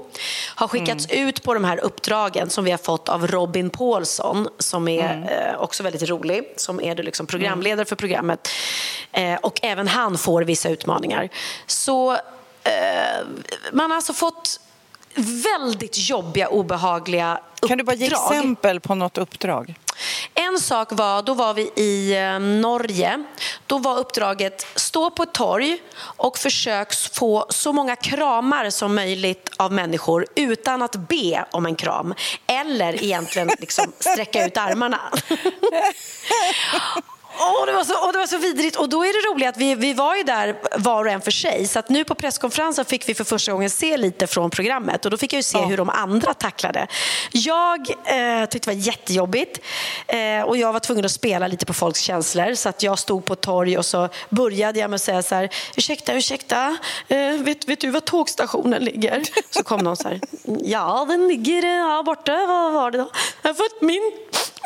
[0.56, 1.28] Har skickats Mm.
[1.28, 5.24] ut på de här uppdragen som vi har fått av Robin Paulsson som är Mm.
[5.24, 8.50] eh, också väldigt rolig, som är liksom programledare för programmet.
[9.12, 11.30] Eh, och även han får vissa utmaningar.
[11.68, 12.14] Så
[12.64, 13.26] eh,
[13.72, 14.60] man har alltså fått
[15.16, 17.70] väldigt jobbiga, obehagliga uppdrag.
[17.70, 19.76] Kan du bara ge exempel på något uppdrag?
[20.34, 23.24] En sak var, då var vi i eh, Norge.
[23.68, 29.50] Då var uppdraget stå på ett torg och försök få så många kramar som möjligt
[29.58, 32.14] av människor utan att be om en kram.
[32.48, 35.00] Eller egentligen liksom sträcka ut armarna.
[37.40, 38.76] Åh, det, var så, åh, det var så vidrigt.
[38.76, 41.32] Och då är det roligt att vi, vi var ju där var och en för
[41.32, 41.68] sig.
[41.68, 45.06] Så att nu på presskonferensen fick vi för första gången se lite från programmet.
[45.06, 46.88] Och då fick jag ju se hur de andra tacklade.
[47.32, 49.60] Jag eh, tyckte det var jättejobbigt.
[50.08, 52.56] Eh, och jag var tvungen att spela lite på folks känslor.
[52.56, 55.36] Så att jag stod på ett torg och så började jag med att säga så
[55.36, 55.50] här.
[55.76, 56.78] Ursäkta, ursäkta.
[57.08, 59.24] Eh, vet, vet du var tågstationen ligger?
[59.50, 60.22] Så kom någon så här.
[60.64, 62.46] Ja, den ligger eh, här borta.
[62.48, 63.10] Vad var det då?
[63.42, 64.12] För att min,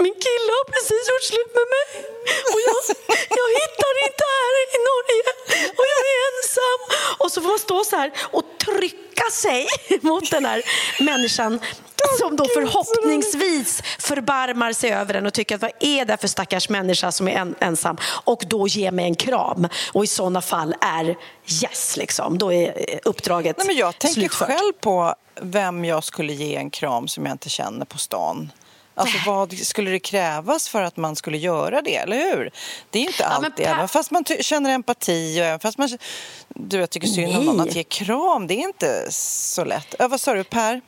[0.05, 1.85] min kille har precis gjort slut med mig.
[2.53, 2.79] Och jag,
[3.41, 5.23] jag hittar inte här i Norge
[5.77, 6.79] och jag är ensam.
[7.21, 9.67] Och så får man stå så här och trycka sig
[10.01, 10.61] mot den här
[10.99, 11.59] människan
[12.19, 16.69] som då förhoppningsvis förbarmar sig över den och tycker att vad är det för stackars
[16.69, 20.75] människa som är en, ensam och då ge mig en kram och i sådana fall
[20.81, 21.15] är
[21.63, 22.73] yes liksom, då är
[23.03, 24.47] uppdraget Nej, men jag tänker slutfört.
[24.47, 28.51] själv på vem jag skulle ge en kram som jag inte känner på stan.
[28.99, 32.51] Alltså vad skulle det krävas för att man skulle göra det, eller hur?
[32.89, 35.89] Det är inte alltid, Per- även fast man känner empati och även fast man
[36.47, 39.95] du vet, tycker synd om någon att ge kram, det är inte så lätt.
[39.99, 40.81] Ja, vad sa du Per?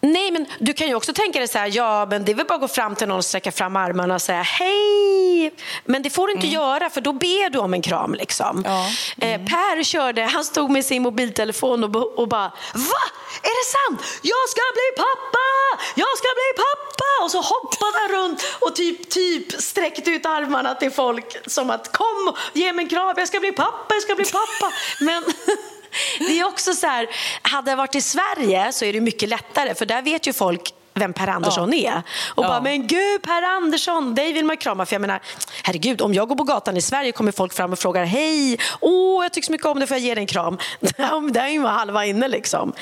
[0.00, 2.46] Nej, men du kan ju också tänka dig så här, ja, men det är väl
[2.46, 5.54] bara att gå fram till någon och sträcka fram armarna och säga hej.
[5.84, 8.14] Men det får du inte göra, för då ber du om en kram.
[8.14, 8.64] Liksom.
[8.66, 8.86] Ja.
[9.26, 13.04] Eh, per körde, han stod med sin mobiltelefon och, och bara, va?
[13.42, 14.20] Är det sant?
[14.22, 15.48] Jag ska bli pappa!
[15.94, 17.24] Jag ska bli pappa!
[17.24, 21.92] Och så hoppade han runt och typ, typ sträckte ut armarna till folk som att
[21.92, 24.72] kom, ge mig en kram, jag ska bli pappa, jag ska bli pappa.
[25.00, 25.24] Men
[26.18, 27.06] det är också så här,
[27.42, 30.74] hade jag varit i Sverige så är det mycket lättare för där vet ju folk
[30.94, 32.02] vem Per Andersson är.
[32.34, 32.48] Och Ja.
[32.48, 34.86] bara, men gud Per Andersson, dig vill man krama.
[34.86, 35.20] För jag menar,
[35.62, 39.24] herregud, om jag går på gatan i Sverige kommer folk fram och frågar, hej, åh,
[39.24, 40.58] jag tycker så mycket om dig, får jag ge dig en kram?
[41.32, 42.72] Där är ju halva inne liksom.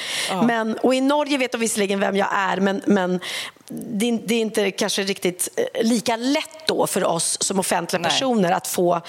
[0.45, 3.21] Men, och i Norge vet de visserligen vem jag är, men, men
[3.69, 8.11] det, är- inte kanske riktigt eh, lika lätt då för oss som offentliga Nej.
[8.11, 9.01] personer att få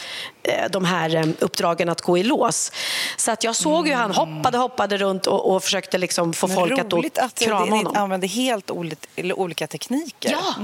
[0.69, 2.71] de här eh, uppdragen att gå i lås.
[3.17, 6.55] Så att jag såg ju han hoppade, hoppade runt och, och försökte liksom få Men
[6.55, 7.95] folk att roligt att krama ni honom.
[7.95, 10.31] använder helt olika, tekniker.
[10.31, 10.55] Ja,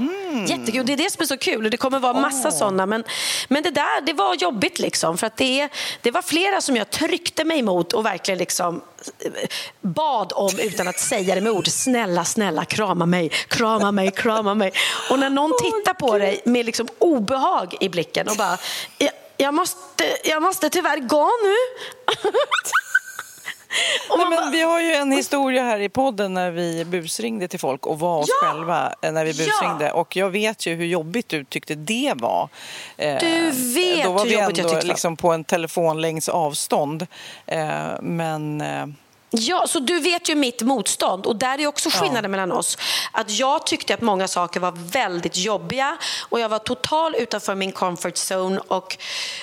[0.48, 0.86] jättekul.
[0.86, 1.64] Det är det som är så kul.
[1.64, 2.86] Och det kommer vara massa sådana.
[2.86, 3.04] Men,
[3.48, 5.18] men det där det var jobbigt liksom.
[5.18, 5.68] För att det,
[6.02, 8.82] det var flera som jag tryckte mig mot och verkligen liksom
[9.18, 9.30] eh,
[9.80, 11.68] bad om utan att säga det med ord.
[11.68, 14.72] Snälla, snälla, krama mig, krama mig, krama mig.
[15.10, 18.58] Och när någon tittar på dig med liksom obehag i blicken och bara,
[19.36, 21.54] jag, måste, jag måste tyvärr gå nu.
[24.18, 27.86] Nej, men vi har ju en historia här i podden när vi busringde till folk
[27.86, 28.48] och var oss Ja!
[28.48, 29.44] själva eh, när vi Ja!
[29.46, 29.92] busringde.
[29.92, 32.48] Och jag vet ju hur jobbigt du tyckte det var.
[32.96, 36.28] Eh, Du vet Då var hur vi jobbigt jag ändå tyckte liksom på en telefonlängds
[36.28, 37.06] avstånd.
[37.46, 38.86] Eh, Men eh,
[39.36, 42.78] Ja, så du vet ju mitt motstånd och där är också skillnaden mellan oss.
[43.12, 45.96] Att jag tyckte att många saker var väldigt jobbiga
[46.28, 48.96] och jag var total utanför min comfort zone och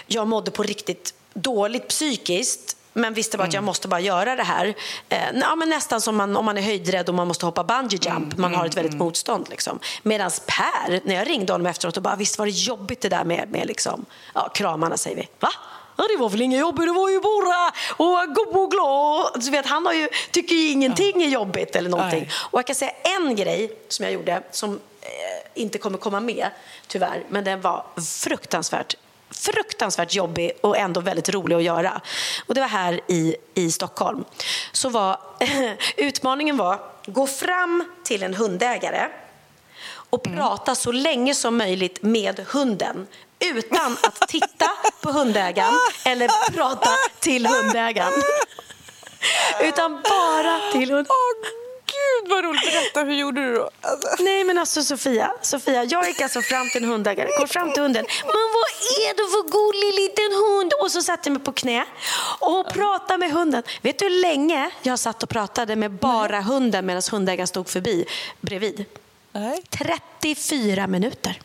[0.07, 4.43] jag mådde på riktigt dåligt psykiskt men visste bara att jag måste bara göra det
[4.43, 4.73] här.
[5.09, 7.99] Eh, ja, men nästan som man, om man är höjdrädd och man måste hoppa bungee
[8.01, 8.37] jump.
[8.37, 9.49] Man har ett väldigt motstånd.
[9.49, 9.79] Liksom.
[10.03, 13.23] Medan Per, när jag ringde honom efteråt och bara visst var det jobbigt det där
[13.23, 15.27] med, med liksom, ja, kramarna säger vi.
[15.39, 15.49] Va?
[16.01, 17.67] Ja, det var väl inget jobbigt, det var ju bara
[18.23, 19.43] att gå och glad.
[19.43, 22.19] Så vet, han har ju, tycker ju ingenting är jobbigt eller någonting.
[22.19, 22.29] Nej.
[22.51, 26.47] Och jag kan säga en grej som jag gjorde som eh, inte kommer komma med
[26.87, 27.85] tyvärr, men den var
[28.23, 28.95] fruktansvärt
[29.29, 32.01] fruktansvärt jobbig och ändå väldigt rolig att göra.
[32.45, 34.23] Och det var här i, i Stockholm.
[34.71, 35.19] Så var
[35.97, 39.07] utmaningen var gå fram till en hundägare
[39.93, 43.07] och prata så länge som möjligt med hunden
[43.41, 44.69] utan att titta
[45.01, 45.73] på hundägaren
[46.05, 46.89] eller prata
[47.19, 48.13] till hundägaren.
[49.61, 51.05] Utan bara till hunden.
[51.09, 51.47] Åh
[51.85, 52.61] gud vad roligt!
[52.65, 53.69] Berätta, hur gjorde du då?
[53.81, 57.73] Alltså, Nej men alltså Sofia, Sofia, jag gick alltså fram till en hundägare, går fram
[57.73, 58.05] till hunden.
[58.23, 58.69] Men vad
[59.05, 60.73] är det för gullig liten hund?
[60.81, 61.85] Och så satte jag mig på knä
[62.39, 63.63] och pratade med hunden.
[63.81, 68.05] Vet du hur länge jag satt och pratade med bara hunden medan hundägaren stod förbi
[68.41, 68.85] bredvid?
[69.31, 69.63] nej.
[69.69, 71.39] 34 minuter.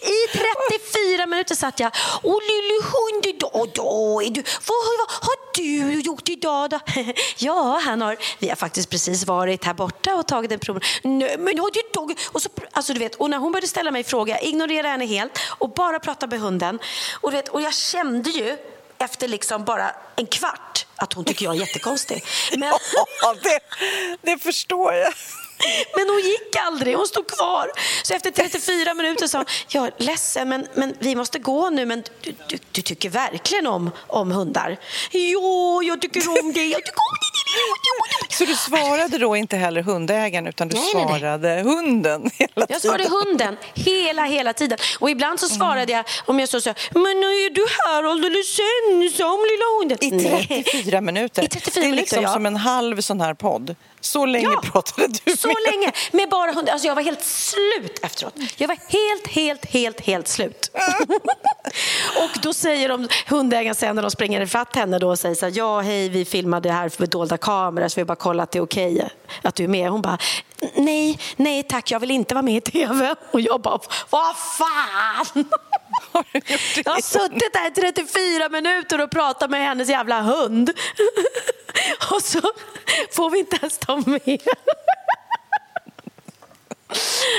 [0.00, 1.92] I 34 minuter satt jag
[2.22, 6.80] Åh, lille hund idag då är du, vad, vad har du gjort idag då?
[7.38, 10.86] ja, han har, vi har faktiskt precis varit här borta och tagit en promenad.
[11.02, 12.30] Nej, men har du tagit?
[12.32, 15.06] Och, så, alltså, du vet, och när hon började ställa mig frågor, jag ignorerade henne
[15.06, 16.78] helt och bara pratade med hunden.
[17.20, 18.56] Och, du vet, och jag kände ju
[18.98, 22.24] efter liksom bara en kvart att hon tycker jag är jättekonstig.
[22.56, 22.72] Men...
[23.22, 23.60] Ja, det,
[24.22, 25.12] det förstår jag.
[25.96, 27.70] Men hon gick aldrig, hon stod kvar.
[28.02, 31.86] Så efter 34 minuter sa hon, jag är ledsen men, men vi måste gå nu
[31.86, 34.76] men du, du, du tycker verkligen om, om hundar?
[35.10, 37.35] Jo, jag tycker om det, jag tycker om det.
[38.30, 41.20] Så du svarade då inte heller hundägaren utan du Nej, nej, nej.
[41.20, 42.80] svarade hunden hela Jag tiden?
[42.80, 44.78] svarade hunden hela, hela tiden.
[45.00, 49.38] Och ibland så svarade jag, om jag så sa, men är du här alldeles ensam
[49.50, 49.98] lilla hunden?
[50.00, 50.64] I Nej.
[50.64, 51.42] 34 minuter.
[51.42, 52.32] I 34 det är minuter, liksom ja.
[52.32, 53.74] som en halv sån här podd.
[54.00, 56.72] Så länge Ja, pratade du Så med länge, med bara hundar.
[56.72, 58.34] Alltså jag var helt slut efteråt.
[58.56, 60.70] Jag var helt, helt, helt, helt slut.
[62.22, 65.46] och då säger de, hundägaren sen när de springer ifatt henne då och säger så
[65.46, 68.50] här, ja hej vi filmade det här för dolda kameror så vi bara kollat att
[68.50, 69.10] det är okej
[69.42, 69.90] att du är med.
[69.90, 70.18] Hon bara,
[70.74, 73.14] nej, nej tack jag vill inte vara med i tv.
[73.30, 73.78] Och jag bara,
[74.10, 75.44] vad fan!
[76.84, 80.70] Jag har suttit där i 34 minuter och pratat med hennes jävla hund.
[82.10, 82.40] Och så
[83.12, 84.40] får vi inte ens ta med.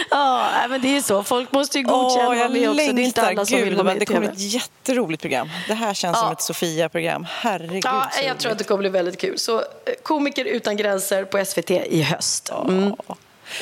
[0.10, 1.24] Ja, men det är ju så.
[1.24, 2.94] Folk måste ju godkänna Åh, jag mig också.
[2.94, 5.50] Det är inte alla som Gud, vill vara med Det kommer ett jätteroligt program.
[5.68, 6.34] Det här känns som Ja.
[6.34, 7.26] ett Sofia-program.
[7.30, 7.86] Herregud.
[7.86, 8.58] Ja, jag tror att roligt.
[8.58, 9.40] det kommer bli väldigt kul.
[9.40, 9.64] Så eh,
[10.04, 12.52] Komiker utan gränser på SVT i höst.
[12.70, 12.96] Mm.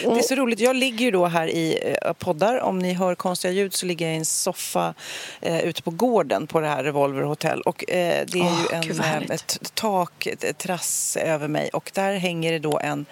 [0.04, 0.60] Det är så roligt.
[0.60, 2.60] Jag ligger ju då här i eh, poddar.
[2.60, 4.94] Om ni hör konstiga ljud så ligger jag i en soffa
[5.42, 7.62] eh, ute på gården på det här Revolver Hotel.
[7.62, 11.70] Och eh, det är Åh, ju en, eh, ett tak, ett, ett terrass över mig
[11.74, 13.06] och där hänger det då en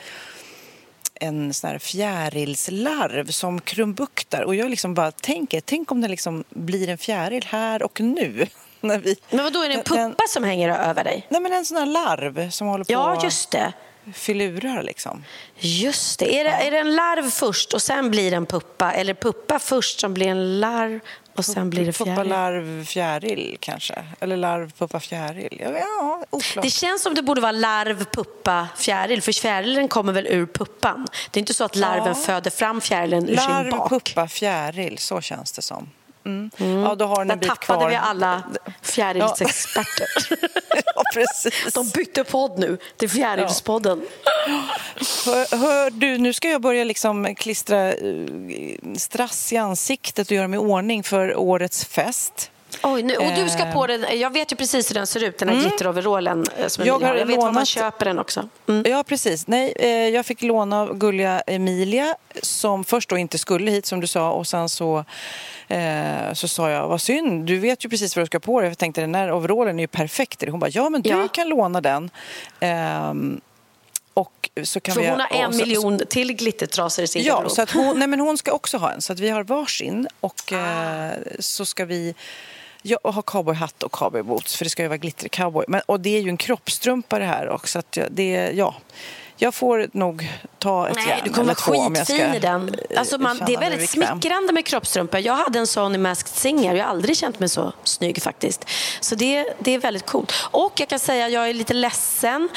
[1.23, 6.43] en sån här fjärilslarv som krumbuktar och jag liksom bara tänker, tänk om det liksom
[6.49, 8.47] blir en fjäril här och nu.
[8.81, 11.25] När vi, Men vad då är det en Den- puppa som hänger över dig?
[11.29, 13.73] Nej men en sån här larv som håller på Ja, just det.
[14.13, 15.23] filurar liksom.
[15.59, 16.39] Just det.
[16.39, 16.49] Är, det.
[16.49, 18.91] är det en larv först och sen blir det en puppa?
[18.93, 20.99] Eller puppa först som blir en larv
[21.35, 22.29] och sen blir det Puppa, fjäril?
[22.29, 24.03] larv, fjäril kanske.
[24.19, 25.57] Eller larv, puppa, fjäril.
[25.79, 26.63] Ja, oklart.
[26.63, 29.21] Det känns som det borde vara larv, puppa, fjäril.
[29.21, 31.07] För fjärilen kommer väl ur puppan?
[31.31, 32.13] Det är inte så att larven Ja.
[32.13, 33.89] föder fram fjärilen ur sin Larv, bak?
[33.89, 34.97] puppa, fjäril.
[34.97, 35.89] Så känns det som.
[36.25, 36.49] Mm.
[36.57, 37.89] Ja, då har Där tappade kvar.
[37.89, 38.43] vi alla
[38.81, 40.07] fjärilsexperter.
[40.95, 41.73] Ja, precis.
[41.73, 44.01] De bytte podd nu till Fjärilspodden.
[45.25, 50.47] Hör, hör du, nu ska jag börja liksom klistra uh, strass i ansiktet och göra
[50.47, 52.51] mig i ordning för årets fest.
[52.83, 53.73] Oj, nu, och du ska Eh.
[53.73, 54.05] på den.
[54.19, 57.15] Jag vet ju precis hur den ser ut, den här glitteroverallen eh, som Jag har.
[57.15, 58.49] Jag vet var man lånat- köper den också.
[58.69, 58.91] Mm.
[58.91, 59.47] Ja, precis.
[59.47, 63.99] Nej, eh, jag fick låna av gulliga Emilia som först då inte skulle hit som
[63.99, 65.05] du sa och sen så,
[65.67, 68.69] eh, så sa jag vad synd, du vet ju precis vad du ska på dig.
[68.69, 70.43] Jag tänkte den här overallen är ju perfekt.
[70.49, 71.27] Hon bara ja men du Ja.
[71.27, 72.09] kan låna den.
[72.59, 73.41] Ehm,
[74.13, 77.49] och så kan För vi, hon har en så- miljon till glittertrasor i sin Ja,
[77.49, 79.01] så att hon, nej, men hon ska också ha en.
[79.01, 82.15] Så att vi har varsin och eh, så ska vi
[82.83, 85.63] ja, ha cowboyhatt och cowboyboots för det ska ju vara glitter-cowboy.
[85.67, 87.71] Men, och det är ju en kroppstrumpa det här också.
[87.71, 88.75] Så att jag- det, ja,
[89.37, 90.29] jag får nog
[90.59, 92.75] ta ett Nej, järn du kommer vara jag skitfin i den.
[92.89, 95.19] eh, Alltså man, det är väldigt smickrande med kroppstrumpor.
[95.19, 96.75] Jag hade en sån i Masked Singer.
[96.75, 98.65] Jag har aldrig känt mig så snygg faktiskt.
[98.99, 100.33] Så det, det är väldigt coolt.
[100.51, 102.49] Och jag kan säga att jag är lite ledsen.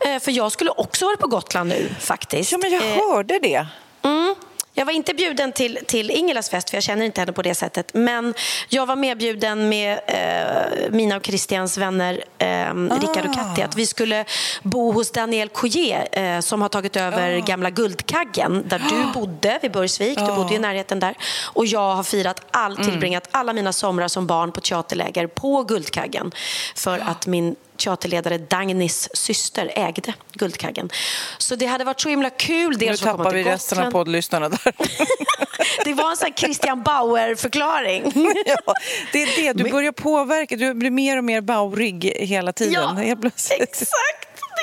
[0.00, 2.52] eh, För jag skulle också vara på Gotland nu faktiskt.
[2.52, 3.66] Ja, men jag Eh, hörde det.
[4.02, 4.34] Mm.
[4.76, 7.54] Jag var inte bjuden till, till Ingelas fest, för jag känner inte henne på det
[7.54, 7.90] sättet.
[7.94, 8.34] Men
[8.68, 13.62] jag var medbjuden med eh, mina och Christians vänner eh, Rickard och Katti.
[13.62, 14.24] Att vi skulle
[14.62, 19.72] bo hos Daniel Coulier eh, som har tagit över gamla Guldkaggen där du bodde vid
[19.72, 20.18] Burgsvik.
[20.18, 21.14] Du bodde i närheten där.
[21.42, 26.32] Och jag har firat all, tillbringat alla mina somrar som barn på teaterläger på Guldkaggen.
[26.74, 30.90] För att min teaterledare Dagnis syster ägde Guldkaggen.
[31.38, 32.70] Så det hade varit så himla kul.
[32.70, 34.72] Nu Dels att komma tappar vi resten av poddlyssnarna där.
[35.84, 38.02] Det var en sån Christian Bauer-förklaring.
[38.46, 38.74] ja,
[39.12, 43.06] det är det, du börjar påverka, du blir mer och mer baurig hela tiden.
[43.06, 43.88] Ja, exakt.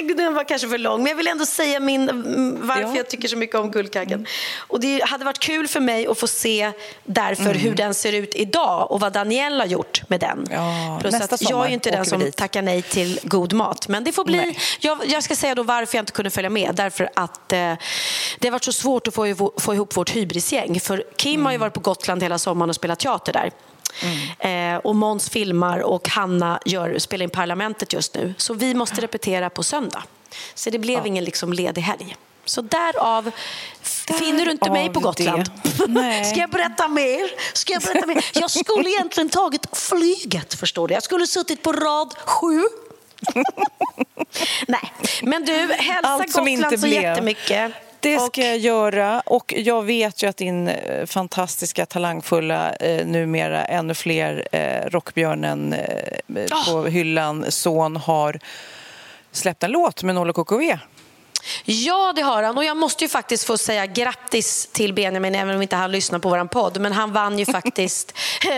[0.02, 2.96] Den var kanske för lång, men jag vill ändå säga min, mm, varför Ja.
[2.96, 4.26] jag tycker så mycket om Guldkaggen.
[4.58, 6.72] Och det hade varit kul för mig att få se
[7.04, 7.58] därför Mm.
[7.58, 10.48] hur den ser ut idag och vad Daniel har gjort med den.
[10.52, 13.88] Ja, Plus att jag är ju inte den som tackar nej till god mat.
[13.88, 14.58] Men det får bli...
[14.80, 16.76] Jag, jag ska säga då varför jag inte kunde följa med.
[16.76, 17.74] Därför att eh,
[18.40, 20.80] det har varit så svårt att få, ihop- få ihop vårt hybrisgäng.
[20.80, 21.46] För Kim Mm.
[21.46, 23.52] har ju varit på Gotland hela sommaren och spelat teater där.
[24.40, 28.34] Eh, och Måns filmar och Hanna gör, spelar in Parlamentet just nu.
[28.38, 30.04] Så vi måste repetera på söndag.
[30.56, 32.16] Så det blev ingen liksom ledig helg.
[32.46, 33.32] Så därav
[34.20, 35.46] finner du inte mig på Gotland.
[36.26, 37.32] Ska jag berätta mer?
[37.54, 38.26] Ska jag berätta mer?
[38.34, 40.94] Jag skulle egentligen tagit flyget, förstår du.
[40.94, 42.62] Jag skulle suttit på rad sju.
[44.68, 47.02] Nej, men du, hälsa Allt Gotland så blev.
[47.02, 47.74] jättemycket.
[48.02, 53.06] Det ska Och- jag göra och jag vet ju att din eh, fantastiska, talangfulla, eh,
[53.06, 58.40] numera ännu fler eh, Rockbjörnen eh, på hyllan son har
[59.32, 60.78] släppt en låt med Nolo KKV.
[61.66, 62.58] Ja, det har han.
[62.58, 66.20] Och jag måste ju faktiskt få säga grattis till Benjamin, även om inte han lyssnar
[66.20, 66.80] på vår podd.
[66.82, 68.14] Men han vann ju faktiskt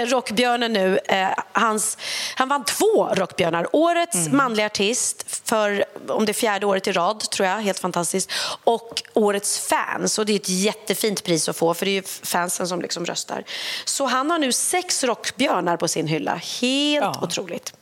[0.08, 1.00] Rockbjörnen nu.
[1.06, 1.98] Eh, hans,
[2.36, 3.68] han vann två Rockbjörnar.
[3.76, 7.58] Årets manliga artist för, om det är fjärde året i rad, tror jag.
[7.58, 8.32] Helt fantastiskt.
[8.64, 10.20] Och Årets fans.
[10.20, 13.06] Och det är ett jättefint pris att få, för det är ju fansen som liksom
[13.06, 13.44] röstar.
[13.86, 16.32] Så han har nu sex Rockbjörnar på sin hylla.
[16.36, 17.20] Helt Ja.
[17.22, 17.74] otroligt.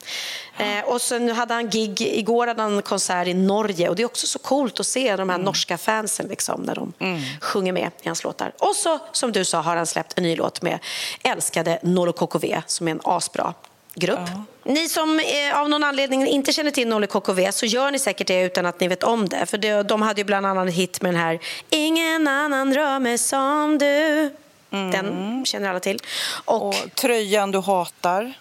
[0.57, 4.05] Eh, och sen hade han gig, igår hade han konsert i Norge och det är
[4.05, 6.93] också så coolt att se de här norska fansen liksom, när de
[7.41, 8.51] sjunger med i hans låtar.
[8.59, 10.79] Och så, som du sa, har han släppt en ny låt med
[11.23, 13.53] älskade Nolo KKV som är en asbra
[13.95, 14.19] grupp.
[14.63, 18.27] Ni som eh, av någon anledning inte känner till Nolo KKV så gör ni säkert
[18.27, 19.45] det utan att ni vet om det.
[19.45, 21.39] För det, de hade ju bland annat en hit med den här
[21.69, 24.33] Ingen annan rör mig som du.
[24.69, 25.99] Den känner alla till.
[26.45, 28.33] Och, Och tröjan du hatar.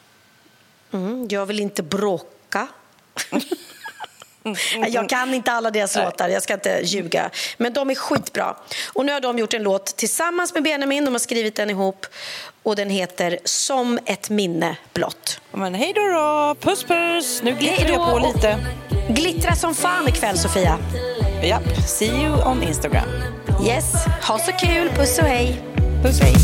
[0.93, 2.69] Mm, jag vill inte bråka.
[4.89, 7.31] Jag kan inte alla deras låtar, jag ska inte ljuga.
[7.57, 8.57] Men de är skitbra.
[8.93, 11.05] Och nu har de gjort en låt tillsammans med Benjamin.
[11.05, 12.07] De har skrivit den ihop.
[12.63, 15.41] Och den heter Som ett minne blott.
[15.53, 18.59] Men hej då då, puss puss, nu glittrar jag på lite.
[19.09, 20.79] Glittra som fan ikväll, Sofia.
[21.43, 23.09] Japp, see you on Instagram.
[23.67, 23.93] Yes,
[24.29, 24.89] ha så kul.
[24.89, 25.63] Puss och hej.
[26.03, 26.35] Puss hej.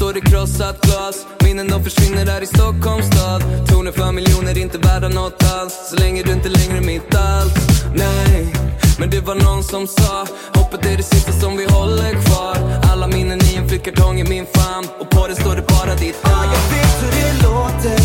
[0.00, 1.26] Står i krossat glas.
[1.44, 3.42] Minnen de försvinner där i Stockholms stad.
[3.68, 5.74] Tornen för miljoner, inte värda något alls.
[5.90, 7.54] Så länge du inte längre är mitt allt
[7.94, 8.52] Nej,
[8.98, 12.56] men det var någon som sa Hoppet är det sista som vi håller kvar.
[12.92, 14.86] Alla minnen i en flyttkartong i min famn.
[15.00, 16.50] Och på den står det bara ditt namn.
[16.56, 18.00] Jag vet hur det låter,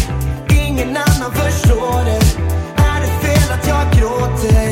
[0.67, 2.21] ingen annan förstår det.
[2.91, 4.64] Är det fel att jag gråter?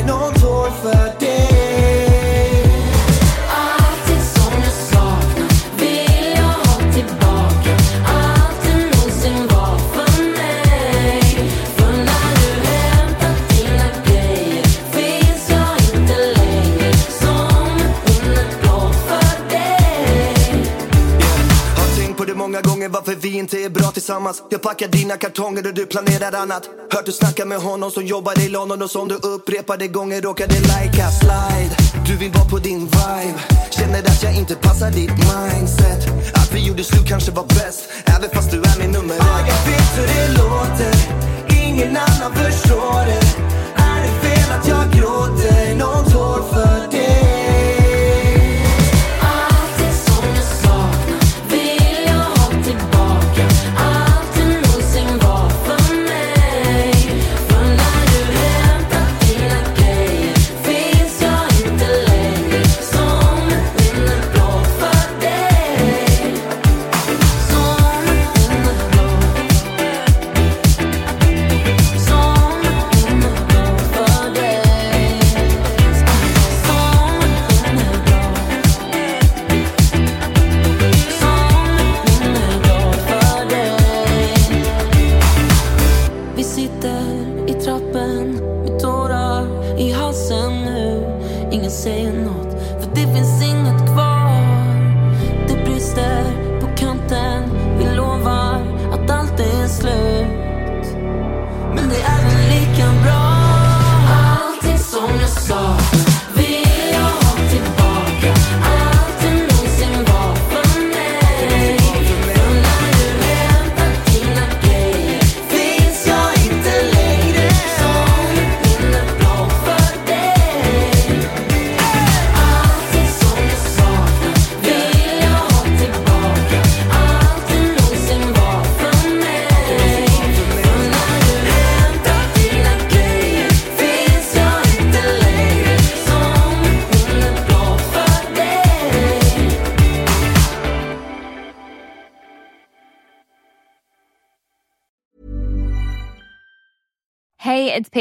[22.54, 24.42] Många gånger varför vi inte är bra tillsammans.
[24.50, 26.68] Jag packar dina kartonger och du planerar annat.
[26.90, 30.54] Hört du snacka med honom som jobbar i London och som du upprepade gånger råkade
[30.54, 31.74] lajka slide.
[32.06, 33.38] Du vill vara på din vibe.
[33.70, 36.02] Känner att jag inte passar ditt mindset.
[36.34, 39.46] Att vi gjorde slut kanske var bäst Även fast du är min nummer ett.
[39.52, 40.94] Jag vet hur det låter.
[41.64, 43.24] Ingen annan förstår det.
[43.90, 45.74] Är det fel att jag gråter?
[45.74, 46.73] Någon tår för